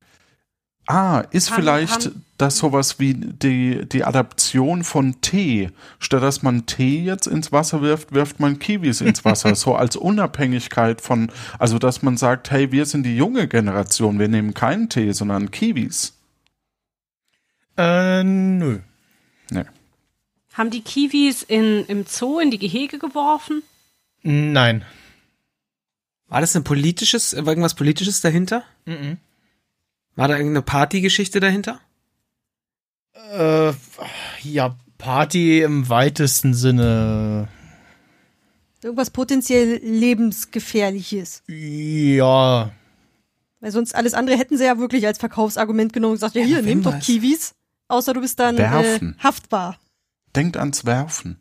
[0.87, 5.71] Ah, ist Haben- vielleicht haben- das sowas wie die, die Adaption von Tee.
[5.97, 9.55] Statt dass man Tee jetzt ins Wasser wirft, wirft man Kiwis ins Wasser.
[9.55, 14.27] so als Unabhängigkeit von, also dass man sagt, hey, wir sind die junge Generation, wir
[14.27, 16.13] nehmen keinen Tee, sondern Kiwis.
[17.77, 18.79] Äh, nö.
[20.55, 23.61] Haben die Kiwis in, im Zoo in die Gehege geworfen?
[24.23, 24.85] Nein.
[26.27, 28.63] War das ein politisches, war irgendwas politisches dahinter?
[28.85, 29.17] Mhm.
[30.15, 31.81] War da irgendeine Partygeschichte dahinter?
[33.33, 33.73] Äh,
[34.43, 37.49] ja, Party im weitesten Sinne.
[38.81, 41.43] Irgendwas potenziell lebensgefährliches.
[41.47, 42.71] Ja.
[43.59, 46.57] Weil sonst alles andere hätten sie ja wirklich als Verkaufsargument genommen und gesagt, ja hier,
[46.57, 46.97] Ja, nimm doch?
[46.99, 47.55] Kiwis.
[47.89, 49.77] Außer du bist dann äh, haftbar.
[50.35, 51.39] Denkt ans Werfen.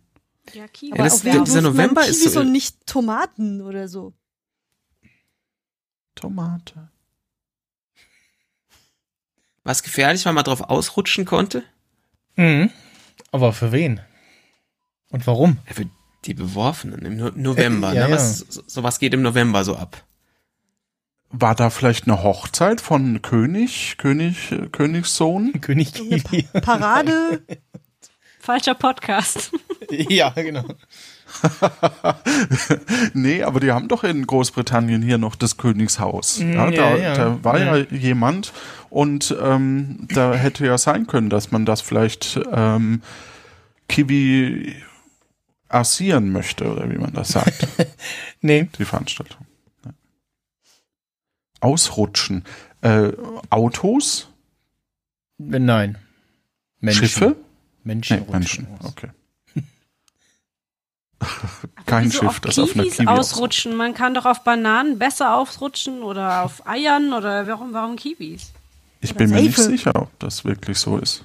[0.52, 0.96] Ja, Kiwi.
[0.96, 4.12] Ja, das- dieser man November ist Kiwis so- und nicht Tomaten oder so.
[6.14, 6.90] Tomate.
[9.64, 11.64] War es gefährlich, weil man drauf ausrutschen konnte?
[12.36, 12.70] Mhm.
[13.32, 14.00] Aber für wen?
[15.10, 15.58] Und warum?
[15.66, 15.86] Ja, für
[16.24, 17.92] die Beworfenen im no November.
[17.92, 18.14] Äh, ja, ne?
[18.14, 20.04] Was, so, sowas geht im November so ab.
[21.30, 25.60] War da vielleicht eine Hochzeit von König, König, äh, Königssohn?
[25.60, 26.42] König Kiwi.
[26.60, 27.42] Parade.
[28.44, 29.52] Falscher Podcast.
[29.90, 30.64] ja, genau.
[33.14, 36.40] nee, aber die haben doch in Großbritannien hier noch das Königshaus.
[36.40, 37.14] Mm, Ja, ja, da, ja.
[37.14, 37.84] da war ja, Ja.
[37.90, 38.52] jemand
[38.90, 43.00] und ähm, da hätte ja sein können, dass man das vielleicht ähm,
[43.88, 44.74] Kiwi
[45.68, 47.66] assieren möchte oder wie man das sagt,
[48.42, 48.68] Nee.
[48.78, 49.46] die Veranstaltung.
[51.60, 52.44] Ausrutschen.
[52.82, 53.12] Äh,
[53.48, 54.28] Autos?
[55.38, 55.96] Nein.
[56.80, 57.08] Menschen.
[57.08, 57.36] Schiffe?
[57.84, 58.24] Menschen.
[58.26, 58.66] Nee, Menschen.
[58.66, 58.92] rutschen aus.
[58.92, 59.10] Okay.
[61.86, 63.76] Kein Schiff, auf das auf einer Kiwis Kiwi ausrutschen?
[63.76, 68.52] Man kann doch auf Bananen besser ausrutschen oder auf Eiern oder warum, warum Kiwis?
[69.00, 71.24] Ich bin mir nicht sicher, ob das wirklich so ist.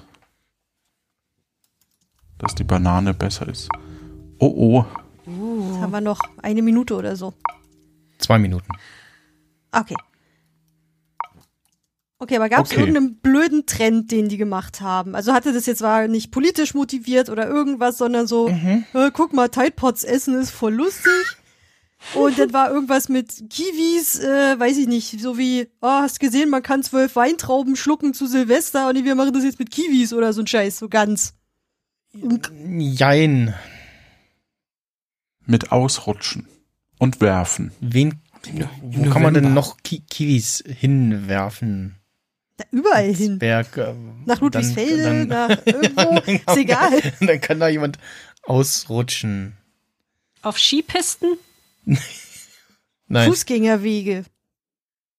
[2.38, 3.68] Dass die Banane besser ist.
[4.38, 4.84] Oh oh.
[5.26, 7.34] Jetzt haben wir noch eine Minute oder so.
[8.18, 8.68] Zwei Minuten.
[9.72, 9.96] Okay.
[12.22, 12.80] Okay, aber gab es Okay.
[12.80, 15.14] irgendeinen blöden Trend, den die gemacht haben?
[15.14, 18.84] Also hatte das jetzt war nicht politisch motiviert oder irgendwas, sondern so, Mhm.
[18.92, 21.10] äh, guck mal, Tide Pods essen ist voll lustig.
[22.14, 26.50] Und dann war irgendwas mit Kiwis, äh, weiß ich nicht, so wie, oh, hast gesehen,
[26.50, 30.32] man kann zwölf Weintrauben schlucken zu Silvester und wir machen das jetzt mit Kiwis oder
[30.34, 31.34] so ein Scheiß, so ganz.
[32.12, 33.54] Jein.
[35.46, 36.46] Mit ausrutschen
[36.98, 37.72] und werfen.
[37.80, 38.20] Wen,
[38.82, 41.96] wo kann man denn noch Ki Kiwis hinwerfen?
[42.60, 43.38] Da überall hin.
[43.38, 43.94] Berg, äh,
[44.26, 47.00] Nach Ludwigsfelde, dann, dann, nach irgendwo, ist egal.
[47.20, 47.98] dann kann da jemand
[48.42, 49.56] ausrutschen.
[50.42, 51.38] Auf Skipisten?
[53.08, 54.24] Nein, Fußgängerwege.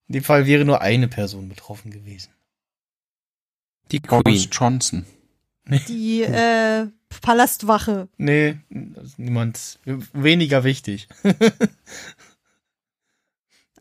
[0.08, 2.30] in dem Fall wäre nur eine Person betroffen gewesen.
[3.92, 4.50] Die Boris Queen.
[4.52, 5.06] Johnson.
[5.88, 6.88] Die äh,
[7.22, 8.08] Palastwache.
[8.18, 9.80] Nee, das ist niemand
[10.14, 11.08] weniger wichtig.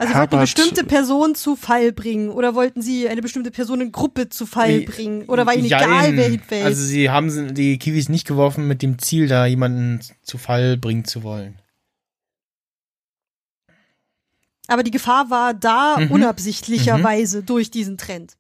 [0.01, 4.47] Also wollten Herbert- bestimmte Personen zu Fall bringen oder wollten sie eine bestimmte Personengruppe zu
[4.47, 5.83] Fall Nee, bringen oder war ihnen Jein.
[5.85, 6.65] egal, wer hinfällt?
[6.65, 11.05] Also sie haben die Kiwis nicht geworfen mit dem Ziel, da jemanden zu Fall bringen
[11.05, 11.61] zu wollen.
[14.69, 16.11] Aber die Gefahr war da Mhm.
[16.13, 18.37] unabsichtlicherweise durch diesen Trend.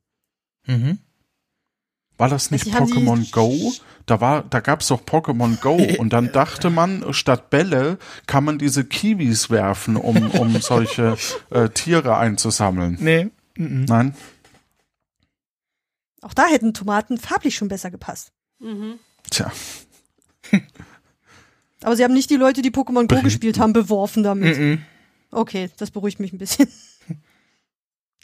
[0.66, 0.98] Mhm.
[2.16, 3.72] War das nicht haben die- Pokémon Go?
[4.10, 7.96] Da war, da gab's doch Pokémon Go und dann dachte man, statt Bälle
[8.26, 11.16] kann man diese Kiwis werfen, um, um solche
[11.50, 12.98] äh, Tiere einzusammeln.
[13.00, 13.30] Nee.
[13.56, 13.84] Mhm.
[13.84, 14.16] Nein?
[16.22, 18.32] Auch da hätten Tomaten farblich schon besser gepasst.
[18.58, 18.98] Mhm.
[19.30, 19.52] Tja,
[21.82, 24.58] Aber sie haben nicht die Leute, die Pokémon Go gespielt haben, beworfen damit.
[24.58, 24.82] Mhm.
[25.30, 26.68] Okay, das beruhigt mich ein bisschen.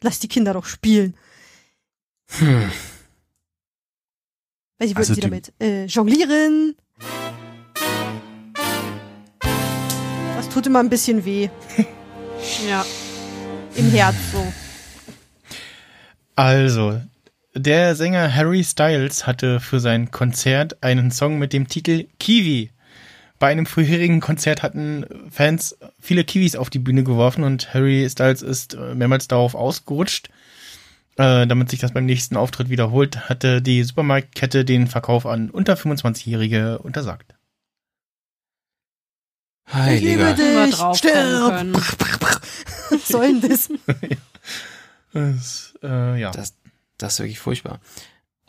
[0.01, 1.15] Lass die Kinder doch spielen.
[2.39, 2.73] Hm.
[4.79, 5.53] Welche wollten Also sie damit?
[5.61, 6.75] Äh, jonglieren.
[10.37, 11.49] Das tut immer ein bisschen weh.
[12.69, 12.85] Ja.
[13.75, 14.53] Im Herz so.
[16.35, 17.01] Also,
[17.55, 22.71] der Sänger Harry Styles hatte für sein Konzert einen Song mit dem Titel Kiwi.
[23.39, 28.43] Bei einem vorherigen Konzert hatten Fans viele Kiwis auf die Bühne geworfen und Harry Styles
[28.43, 30.29] ist mehrmals darauf ausgerutscht.
[31.19, 35.75] Äh, damit sich das beim nächsten Auftritt wiederholt, hatte die Supermarktkette den Verkauf an unter
[35.75, 37.35] 25-Jährige untersagt.
[39.69, 40.67] Ich liebe Heiliger.
[40.67, 40.99] Dich.
[40.99, 41.77] Stirb.
[42.91, 43.71] Was soll denn das?
[45.13, 46.31] Das, äh, ja.
[46.31, 46.55] Das,
[46.99, 47.81] das ist wirklich furchtbar.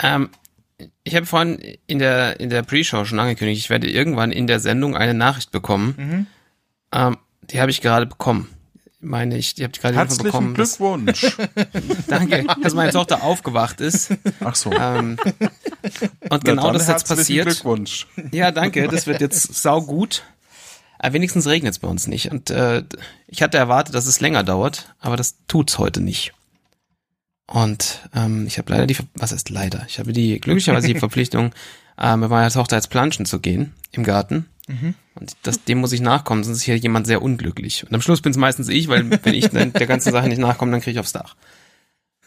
[0.03, 0.30] Ähm,
[1.05, 4.59] ich habe vorhin in der, in der Pre-Show schon angekündigt, ich werde irgendwann in der
[4.59, 5.95] Sendung eine Nachricht bekommen.
[5.97, 6.28] Mhm.
[6.91, 8.49] Ähm, die habe ich gerade bekommen.
[9.08, 10.53] Meine ich, die habe ich gerade herzlichen bekommen.
[10.55, 11.38] dass- Glückwunsch.
[12.08, 14.10] Danke, dass meine Tochter aufgewacht ist.
[14.41, 14.72] Ach so.
[14.74, 15.18] Ähm,
[16.30, 17.45] und Na genau das ist jetzt herzlichen passiert.
[17.47, 18.08] Glückwunsch.
[18.32, 18.88] Ja, danke.
[18.89, 20.24] Das wird jetzt saugut.
[20.99, 22.32] Aber wenigstens regnet es bei uns nicht.
[22.32, 22.84] Und äh,
[23.28, 26.34] ich hatte erwartet, dass es länger dauert, aber das tut's heute nicht.
[27.45, 29.86] Und ähm, ich habe leider die, Ver- was ist leider?
[29.88, 31.53] Ich habe die glücklicherweise die Verpflichtung,
[31.97, 34.47] äh, mit meiner Tochter jetzt planschen zu gehen im Garten.
[34.68, 34.95] Mhm.
[35.15, 37.86] Und das, dem muss ich nachkommen, sonst ist hier jemand sehr unglücklich.
[37.86, 40.39] Und am Schluss bin es meistens ich, weil wenn ich dann der ganzen Sache nicht
[40.39, 41.36] nachkomme, dann kriege ich aufs Dach.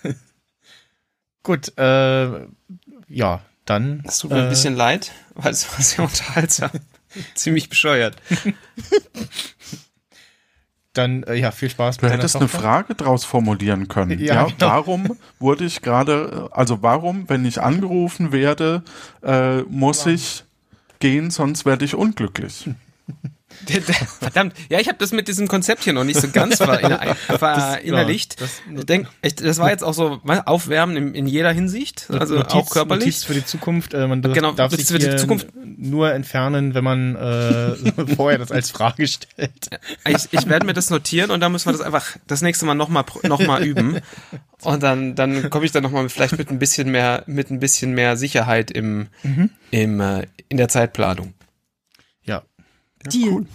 [1.42, 2.46] Gut, äh,
[3.08, 4.02] ja, dann.
[4.04, 6.70] Das tut mir äh, ein bisschen leid, weil es war sehr unterhaltsam.
[7.34, 8.16] Ziemlich bescheuert.
[10.92, 12.48] Dann, äh, ja, viel Spaß Du hättest eine.
[12.48, 14.18] Frage draus formulieren können.
[14.18, 14.56] Ja, Ja, genau.
[14.58, 18.82] warum wurde ich gerade, also warum, wenn ich angerufen werde,
[19.22, 20.44] äh, muss ich
[21.00, 22.70] gehen, sonst werde ich unglücklich.
[24.20, 28.40] Verdammt, ja, ich habe das mit diesem Konzept hier noch nicht so ganz verinner- verinnerlicht.
[28.40, 32.36] Das- Ich denk, echt, das war jetzt auch so Aufwärmen in, in jeder Hinsicht, also
[32.36, 33.06] Notiz, auch körperlich.
[33.06, 33.94] Notiz für die Zukunft.
[33.94, 35.48] Äh, man darf, Genau, darf sich für die Zukunft.
[35.64, 39.70] nur entfernen, wenn man äh, vorher das als Frage stellt.
[40.08, 42.74] Ich, ich werde mir das notieren und dann müssen wir das einfach das nächste Mal
[42.74, 44.00] nochmal noch mal üben.
[44.62, 47.92] Und dann, dann komme ich dann nochmal vielleicht mit ein bisschen mehr, mit ein bisschen
[47.94, 49.06] mehr Sicherheit im,
[49.70, 51.32] im, äh, in der Zeitplanung.
[53.04, 53.10] Ja.
[53.10, 53.46] Deal.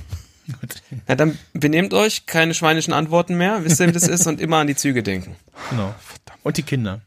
[1.08, 4.58] Na, dann benehmt euch, keine schweinischen Antworten mehr, wisst ihr, wie das ist und immer
[4.58, 5.36] an die Züge denken.
[5.72, 5.94] Genau.
[6.44, 7.02] Und die Kinder.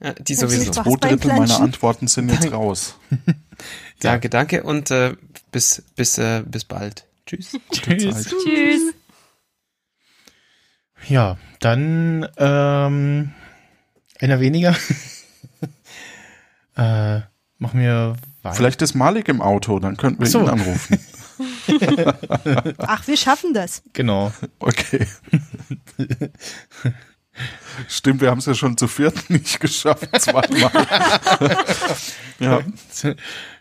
[0.00, 0.70] Ja, die sowieso.
[0.70, 1.60] Zwei Drittel meiner.
[1.60, 2.96] Antworten sind jetzt raus.
[4.00, 5.16] Danke, danke und äh,
[5.50, 7.04] bis, bis, äh, bis bald.
[7.26, 7.58] Tschüss.
[7.72, 8.28] Tschüss.
[8.28, 8.94] Tschüss.
[11.08, 13.32] Ja, dann ähm,
[14.20, 14.76] einer weniger.
[16.76, 17.20] äh,
[17.58, 18.56] machen wir weiter.
[18.56, 20.42] Vielleicht ist Malik im Auto, dann könnten wir so.
[20.42, 21.00] ihn anrufen.
[22.78, 23.82] Ach, wir schaffen das.
[23.92, 24.32] Genau.
[24.58, 25.06] Okay.
[27.88, 30.70] Stimmt, wir haben es ja schon zu viert nicht geschafft, zweimal.
[32.40, 32.60] ja,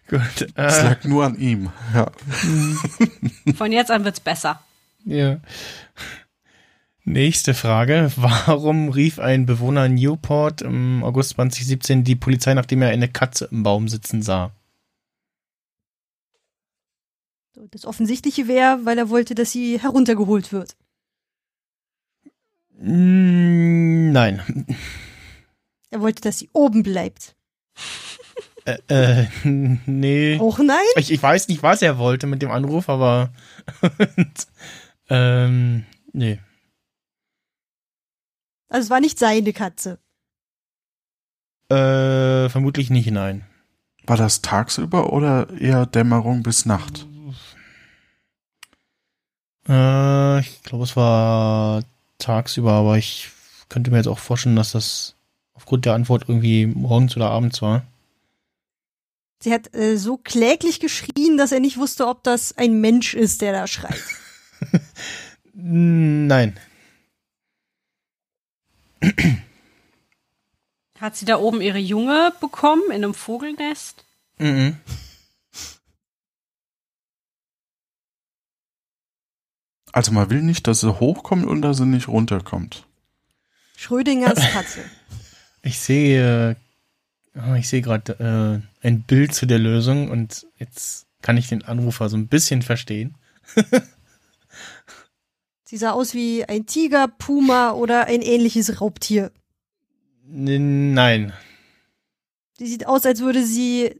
[0.07, 0.47] Gut.
[0.55, 1.71] es Äh, lag nur an ihm.
[1.93, 2.11] Ja.
[3.55, 4.61] Von jetzt an wird's besser.
[5.05, 5.39] ja.
[7.09, 8.11] Nächste Frage.
[8.17, 13.63] Warum rief ein Bewohner Newport im August 2017 die Polizei, nachdem er eine Katze im
[13.63, 14.51] Baum sitzen sah?
[17.55, 20.75] So, Das Offensichtliche wäre, weil er wollte, dass sie heruntergeholt wird.
[22.79, 24.65] Mm, Nein.
[25.89, 27.35] Er wollte, dass sie oben bleibt.
[28.65, 30.37] Äh, äh, nee.
[30.39, 30.77] Auch nein?
[30.97, 33.31] Ich, ich weiß nicht, was er wollte mit dem Anruf, aber
[35.09, 36.39] ähm, nee.
[38.69, 39.99] Also es war nicht seine Katze.
[41.69, 43.45] Äh, vermutlich nicht, nein.
[44.05, 47.07] War das tagsüber oder eher Dämmerung bis Nacht?
[49.67, 51.83] Äh, ich glaube, es war
[52.17, 53.29] tagsüber, aber ich
[53.69, 55.15] könnte mir jetzt auch vorstellen, dass das
[55.53, 57.83] aufgrund der Antwort irgendwie morgens oder abends war.
[59.39, 63.41] Sie hat äh, so kläglich geschrien, dass er nicht wusste, ob das ein Mensch ist,
[63.41, 64.01] der da schreit.
[65.53, 66.57] Nein.
[70.99, 74.03] Hat sie da oben ihre Junge bekommen in einem Vogelnest?
[74.39, 74.77] Mhm.
[79.97, 82.85] Also man will nicht, dass sie hochkommt und dass sie nicht runterkommt.
[83.75, 84.81] Schrödingers Katze.
[85.63, 86.55] Ich sehe,
[87.33, 91.65] ah, ich sehe gerade äh, ein Bild zu der Lösung und jetzt kann ich den
[91.65, 93.15] Anrufer so ein bisschen verstehen.
[95.65, 99.31] Sie sah aus wie ein Tiger, Puma oder ein ähnliches Raubtier.
[100.31, 101.33] N- Nein.
[102.59, 103.99] Sie sieht aus, als würde sie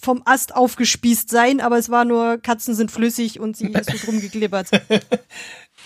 [0.00, 4.06] vom Ast aufgespießt sein, aber es war nur, Katzen sind flüssig und sie ist so
[4.06, 4.70] drum geglibbert.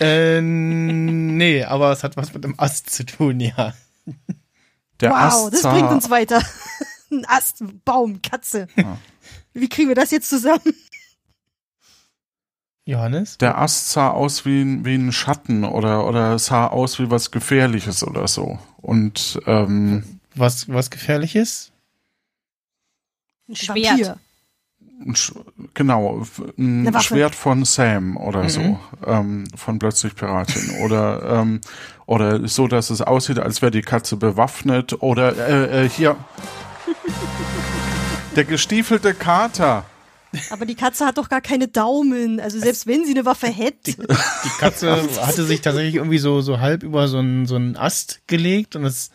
[0.00, 3.74] Äh, nee, aber es hat was mit dem Ast zu tun, ja.
[4.98, 6.42] Der wow, Ast das bringt uns weiter.
[7.12, 8.66] Ein Ast, Baum, Katze.
[8.74, 8.98] Ja.
[9.52, 10.74] Wie kriegen wir das jetzt zusammen?
[12.84, 13.38] Johannes?
[13.38, 17.30] Der Ast sah aus wie ein, wie ein Schatten oder, oder sah aus wie was
[17.30, 18.58] Gefährliches oder so.
[18.78, 21.70] Und ähm, Was, was gefährliches?
[23.48, 23.90] Ein Schwert.
[23.90, 24.18] Vampir.
[25.06, 25.32] ein Sch
[25.74, 26.24] genau,
[26.56, 27.00] ein.
[27.00, 28.48] Schwert von Sam oder Mhm.
[28.48, 30.80] so, ähm, von plötzlich Piratin.
[30.84, 31.60] oder, ähm,
[32.06, 35.02] oder so, dass es aussieht, als wäre die Katze bewaffnet.
[35.02, 36.16] Oder äh, äh, hier.
[38.36, 39.84] Der gestiefelte Kater.
[40.50, 42.40] Aber die Katze hat doch gar keine Daumen.
[42.40, 43.92] Also selbst wenn sie eine Waffe hätte.
[43.92, 44.90] Die Katze
[45.24, 48.84] hatte sich tatsächlich irgendwie so, so halb über so einen, so einen Ast gelegt und
[48.84, 49.10] es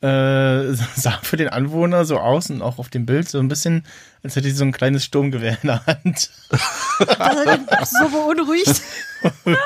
[0.00, 3.84] äh, sah für den Anwohner so aus und auch auf dem Bild so ein bisschen,
[4.22, 6.30] als hätte sie so ein kleines Sturmgewehr in der Hand.
[7.00, 8.82] Das hat ihn so beunruhigt.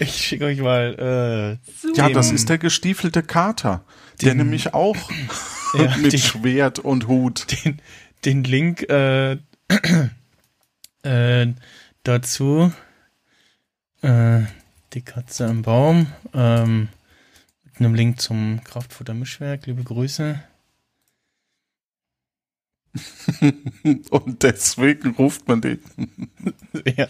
[0.00, 3.82] Ich schicke euch mal äh, Ja, das ist der gestiefelte Kater.
[4.20, 4.96] Der Den- nämlich auch
[5.74, 7.46] Ja, mit die- Schwert und Hut.
[7.64, 7.80] den,
[8.24, 9.38] den Link äh,
[11.02, 11.46] äh,
[12.04, 12.72] dazu.
[14.02, 14.42] Äh,
[14.94, 16.06] die Katze im Baum.
[16.32, 16.88] Ähm,
[17.80, 19.66] einem Link zum Kraftfutter-Mischwerk.
[19.66, 20.42] Liebe Grüße.
[24.10, 25.80] Und deswegen ruft man den.
[26.96, 27.06] ja.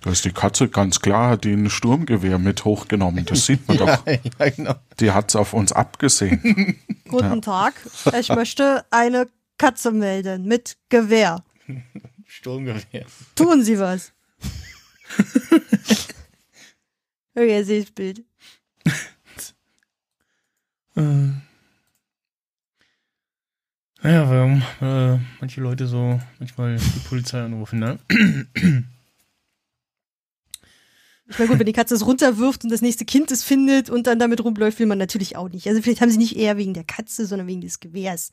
[0.00, 3.24] Da ist die Katze ganz klar, hat die ein Sturmgewehr mit hochgenommen.
[3.26, 4.06] Das sieht man doch.
[4.06, 4.74] ja, genau.
[4.98, 6.78] Die hat's auf uns abgesehen.
[7.08, 7.74] Guten Tag.
[8.18, 11.44] Ich möchte eine Katze melden mit Gewehr.
[12.26, 13.04] Sturmgewehr.
[13.34, 14.12] Tun Sie was.
[17.34, 18.24] Okay, sehe ich das Bild.
[20.98, 21.30] Äh.
[24.02, 27.98] Naja, warum äh, manche Leute so manchmal die Polizei anrufen, ne?
[31.30, 34.06] Ich meine, gut, wenn die Katze es runterwirft und das nächste Kind es findet und
[34.06, 35.68] dann damit rumläuft, will man natürlich auch nicht.
[35.68, 38.30] Also vielleicht haben sie nicht eher wegen der Katze, sondern wegen des Gewehrs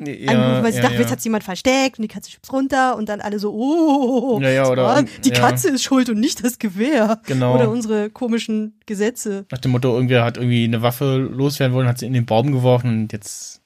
[0.00, 1.00] Ja, angerufen, weil sie ja, dachten, ja.
[1.00, 4.50] jetzt hat jemand versteckt und die Katze schubst runter und dann alle so, oh, Ja,
[4.50, 5.34] ja, oder- die ja.
[5.34, 7.20] Katze ist schuld und nicht das Gewehr.
[7.26, 7.54] Genau.
[7.56, 9.44] Oder unsere komischen Gesetze.
[9.50, 12.52] Nach dem Motto, irgendwer hat irgendwie eine Waffe loswerden wollen, hat sie in den Baum
[12.52, 13.60] geworfen und jetzt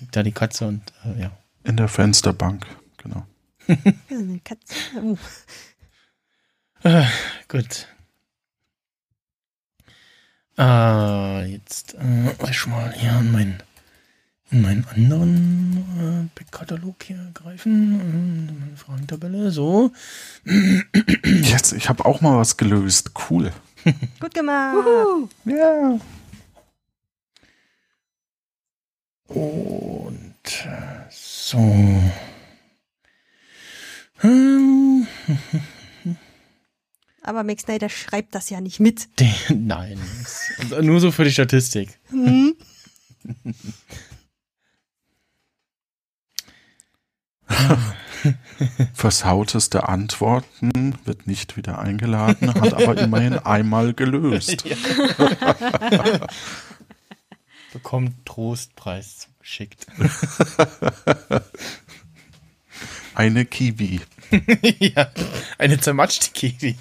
[0.00, 1.30] liegt da die Katze und äh, ja.
[1.64, 2.66] In der Fensterbank,
[2.96, 3.24] genau.
[4.10, 4.74] Eine Katze.
[5.02, 5.16] Oh.
[6.84, 7.04] Äh,
[7.48, 7.86] gut.
[10.56, 13.67] Ah, jetzt äh, ich schon mal hier in meinen, in
[14.50, 18.00] meinen anderen äh, Backkatalog hier greifen.
[18.00, 19.92] Äh, meine Fragentabelle, so.
[21.24, 23.12] Jetzt, ich habe auch mal was gelöst.
[23.28, 23.52] Cool.
[24.20, 24.86] Gut gemacht.
[25.44, 25.98] Ja.
[29.28, 30.34] Und
[30.64, 31.58] äh, so.
[34.22, 35.06] Ähm,
[37.22, 39.08] Aber Max Snyder schreibt das ja nicht mit.
[39.54, 39.98] Nein.
[40.80, 41.98] Nur so für die Statistik.
[42.08, 42.54] Hm?
[48.94, 54.64] Versauteste Antworten wird nicht wieder eingeladen, hat aber immerhin einmal gelöst.
[57.72, 59.86] Bekommt Trostpreis zugeschickt.
[63.14, 64.00] Eine Kiwi.
[64.78, 65.10] ja,
[65.56, 66.76] eine zermatschte Kiwi.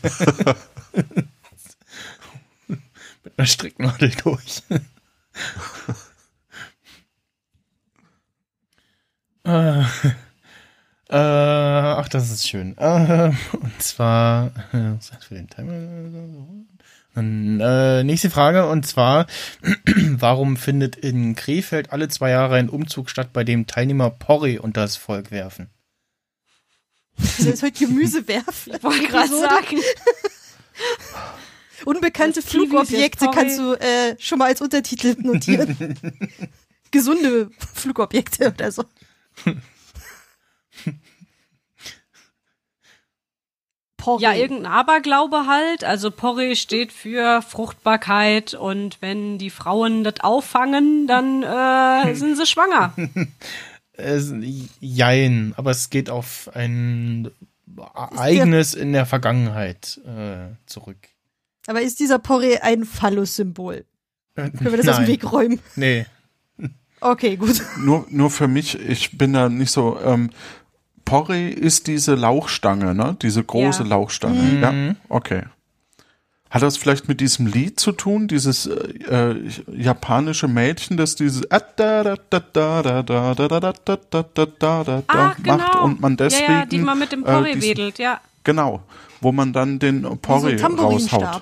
[2.68, 4.62] Mit einer Stricknadel durch.
[9.46, 9.84] äh,
[11.10, 12.78] äh, ach, das ist schön.
[12.78, 15.74] Äh, und zwar, äh, was heißt für den Timer?
[17.14, 19.28] Dann, äh, nächste Frage, und zwar,
[19.96, 24.82] warum findet in Krefeld alle zwei Jahre ein Umzug statt, bei dem Teilnehmer Porree unter
[24.82, 25.70] das Volk werfen?
[27.18, 28.74] Das ist heute Gemüse werfen.
[28.76, 29.78] Ich wollte gerade sagen.
[31.86, 35.98] Unbekannte Das Flugobjekte jetzt kannst du äh, schon mal als Untertitel notieren.
[36.92, 38.84] Gesunde Flugobjekte oder so.
[44.08, 44.24] Porree.
[44.24, 45.84] Ja, irgendein Aberglaube halt.
[45.84, 52.46] Also Porree steht für Fruchtbarkeit und wenn die Frauen das auffangen, dann äh, sind sie
[52.46, 52.94] schwanger.
[54.80, 57.32] Jein, aber es geht auf ein
[57.78, 61.10] Ereignis in der Vergangenheit äh, zurück.
[61.66, 63.84] Aber ist dieser Porree ein Phallus-Symbol?
[64.36, 65.60] Können wir das aus dem Weg räumen?
[65.76, 66.06] Nee.
[67.02, 67.62] Okay, gut.
[67.78, 70.00] Nur, nur für mich, ich bin da nicht so.
[70.00, 70.30] Ähm,
[71.08, 73.16] Porree ist diese Lauchstange, ne?
[73.22, 73.90] Diese große ja.
[73.90, 74.42] Lauchstange.
[74.42, 74.62] Mhm.
[74.62, 75.44] Ja, okay.
[76.50, 79.36] Hat das vielleicht mit diesem Lied zu tun, dieses äh,
[79.74, 81.50] japanische Mädchen, das dieses
[85.46, 88.20] macht und man deswegen ja, ja, die man mit dem Porree äh, wedelt, ja.
[88.44, 88.82] Genau,
[89.22, 91.42] wo man dann den Porree also raushaut.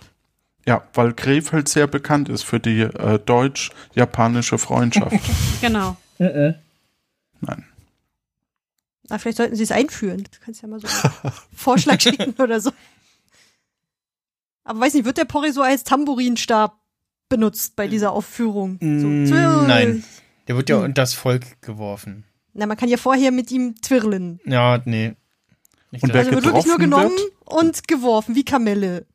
[0.67, 5.15] Ja, weil Krefeld sehr bekannt ist für die äh, deutsch-japanische Freundschaft.
[5.61, 5.97] genau.
[6.17, 7.65] Nein.
[9.09, 10.23] Na, vielleicht sollten sie es einführen.
[10.23, 12.71] Du kannst ja mal so einen Vorschlag schicken oder so.
[14.63, 16.79] Aber weiß nicht, wird der Porree so als Tamburinstab
[17.29, 18.77] benutzt bei dieser Aufführung?
[18.81, 19.67] So, Mm, zwirl.
[19.67, 20.03] Nein.
[20.47, 20.85] Der wird ja Hm.
[20.85, 22.23] unter das Volk geworfen.
[22.53, 24.39] Na, man kann ja vorher mit ihm twirlen.
[24.45, 25.13] Ja, nee.
[25.91, 27.31] Nicht Und Also wird wirklich nur genommen wird?
[27.45, 29.05] und geworfen, wie Kamelle.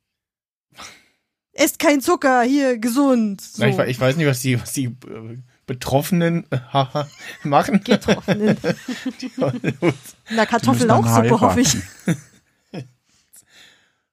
[1.52, 3.40] Esst kein Zucker, hier, gesund.
[3.40, 3.62] So.
[3.62, 5.38] Na, ich, ich weiß nicht, was die, was die äh,
[5.70, 7.06] Betroffenen äh, haha,
[7.44, 7.84] machen.
[7.84, 8.56] Getroffenen.
[9.20, 9.92] Die- Na, Die müssen
[10.34, 11.76] dann Kartoffellauchsuppe, hoffe ich.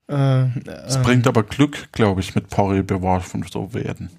[0.07, 0.45] äh,
[0.85, 4.09] Es äh, bringt aber Glück, glaube ich, mit Porree beworfen so werden.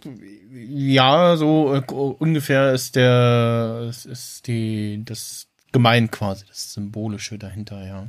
[0.52, 7.86] ja, so äh, ungefähr ist der, ist, ist die, das gemein quasi, das Symbolische dahinter,
[7.86, 8.08] ja.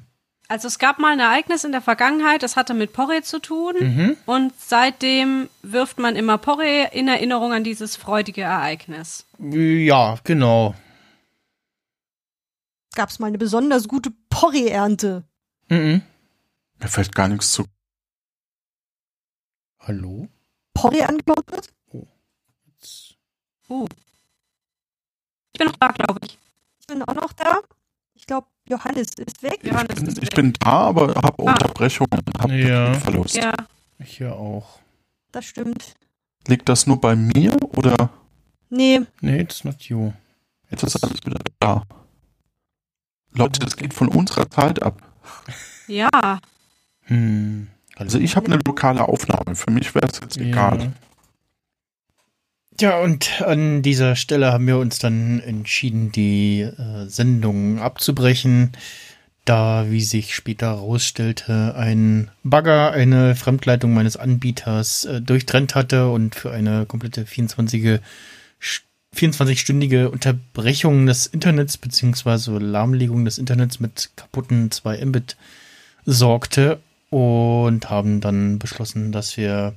[0.50, 3.76] Also es gab mal ein Ereignis in der Vergangenheit, das hatte mit Porree zu tun.
[3.80, 4.18] Mhm.
[4.26, 9.28] Und seitdem wirft man immer Porree in Erinnerung an dieses freudige Ereignis.
[9.38, 10.74] Ja, genau.
[12.96, 15.24] Gab's mal eine besonders gute Porree-Ernte.
[15.70, 16.02] Mhm.
[16.80, 17.66] Mir fällt gar nichts zu.
[19.78, 20.30] Hallo?
[20.74, 21.70] Porree angebaut wird?
[23.70, 23.88] Uh.
[25.54, 26.40] Ich bin noch da, glaube ich.
[26.80, 27.60] Ich bin auch noch da.
[28.16, 29.60] Ich glaube, Johannes ist weg.
[29.64, 30.36] Johannes Ich bin, ist ich weg.
[30.36, 31.52] bin da, aber habe Ah.
[31.52, 32.94] Unterbrechungen, habe Ja.
[32.94, 33.36] Verlust.
[33.36, 33.54] Ja,
[34.00, 34.80] Ich hier auch.
[35.32, 35.96] Das stimmt.
[36.48, 38.10] Liegt das nur bei mir oder
[38.70, 40.14] Nee, Nee, it's not you.
[40.70, 41.84] jetzt ist alles wieder da?
[43.34, 45.02] Leute, das geht von unserer Zeit ab.
[45.88, 46.40] ja.
[47.04, 47.68] Hm.
[47.96, 49.56] Also ich habe eine lokale Aufnahme.
[49.56, 50.94] Für mich wäre es jetzt egal.
[52.80, 58.72] Ja, und an dieser Stelle haben wir uns dann entschieden, die äh, Sendung abzubrechen,
[59.44, 66.36] da, wie sich später herausstellte, ein Bagger eine Fremdleitung meines Anbieters äh, durchtrennt hatte und
[66.36, 68.00] für eine komplette 24
[69.16, 75.36] 24-stündige Unterbrechung des Internets beziehungsweise Lahmlegung des Internets mit kaputten 2 Mbit
[76.06, 79.74] sorgte und haben dann beschlossen, dass wir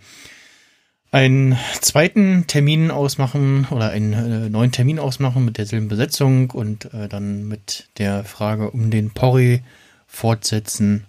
[1.13, 7.07] einen zweiten Termin ausmachen oder einen äh, neuen Termin ausmachen mit derselben Besetzung und äh,
[7.07, 9.61] dann mit der Frage um den Porree
[10.07, 11.05] fortsetzen.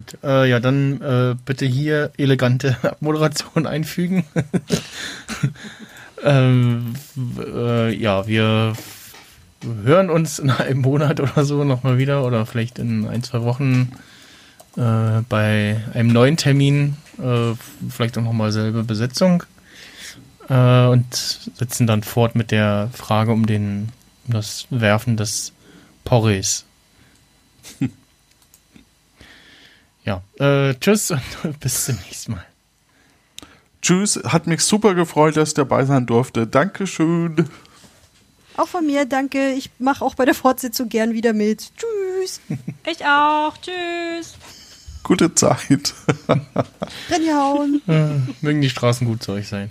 [0.00, 4.24] Und, äh, ja, dann äh, bitte hier elegante Abmoderation einfügen.
[6.24, 6.94] ähm,
[7.38, 8.74] äh, ja, wir
[9.84, 13.92] hören uns in einem Monat oder so nochmal wieder oder vielleicht in ein, zwei Wochen
[14.78, 17.54] äh, bei einem neuen Termin äh,
[17.90, 19.42] vielleicht auch nochmal selbe Besetzung
[20.48, 21.14] äh, und
[21.56, 23.88] setzen dann fort mit der Frage um, den,
[24.26, 25.52] um das Werfen des
[26.04, 26.64] Porres.
[30.04, 31.20] ja, äh, tschüss und
[31.60, 32.46] bis zum nächsten Mal.
[33.82, 36.46] Tschüss, hat mich super gefreut, dass ich dabei sein durfte.
[36.46, 37.48] Dankeschön.
[38.56, 39.52] Auch von mir, danke.
[39.52, 41.70] Ich mache auch bei der Fortsetzung gern wieder mit.
[41.76, 42.40] Tschüss.
[42.86, 43.56] Ich auch.
[43.58, 44.36] Tschüss.
[45.02, 45.94] Gute Zeit.
[47.10, 47.80] Renjaun.
[47.86, 49.70] Hm, mögen die Straßen gut zu euch sein.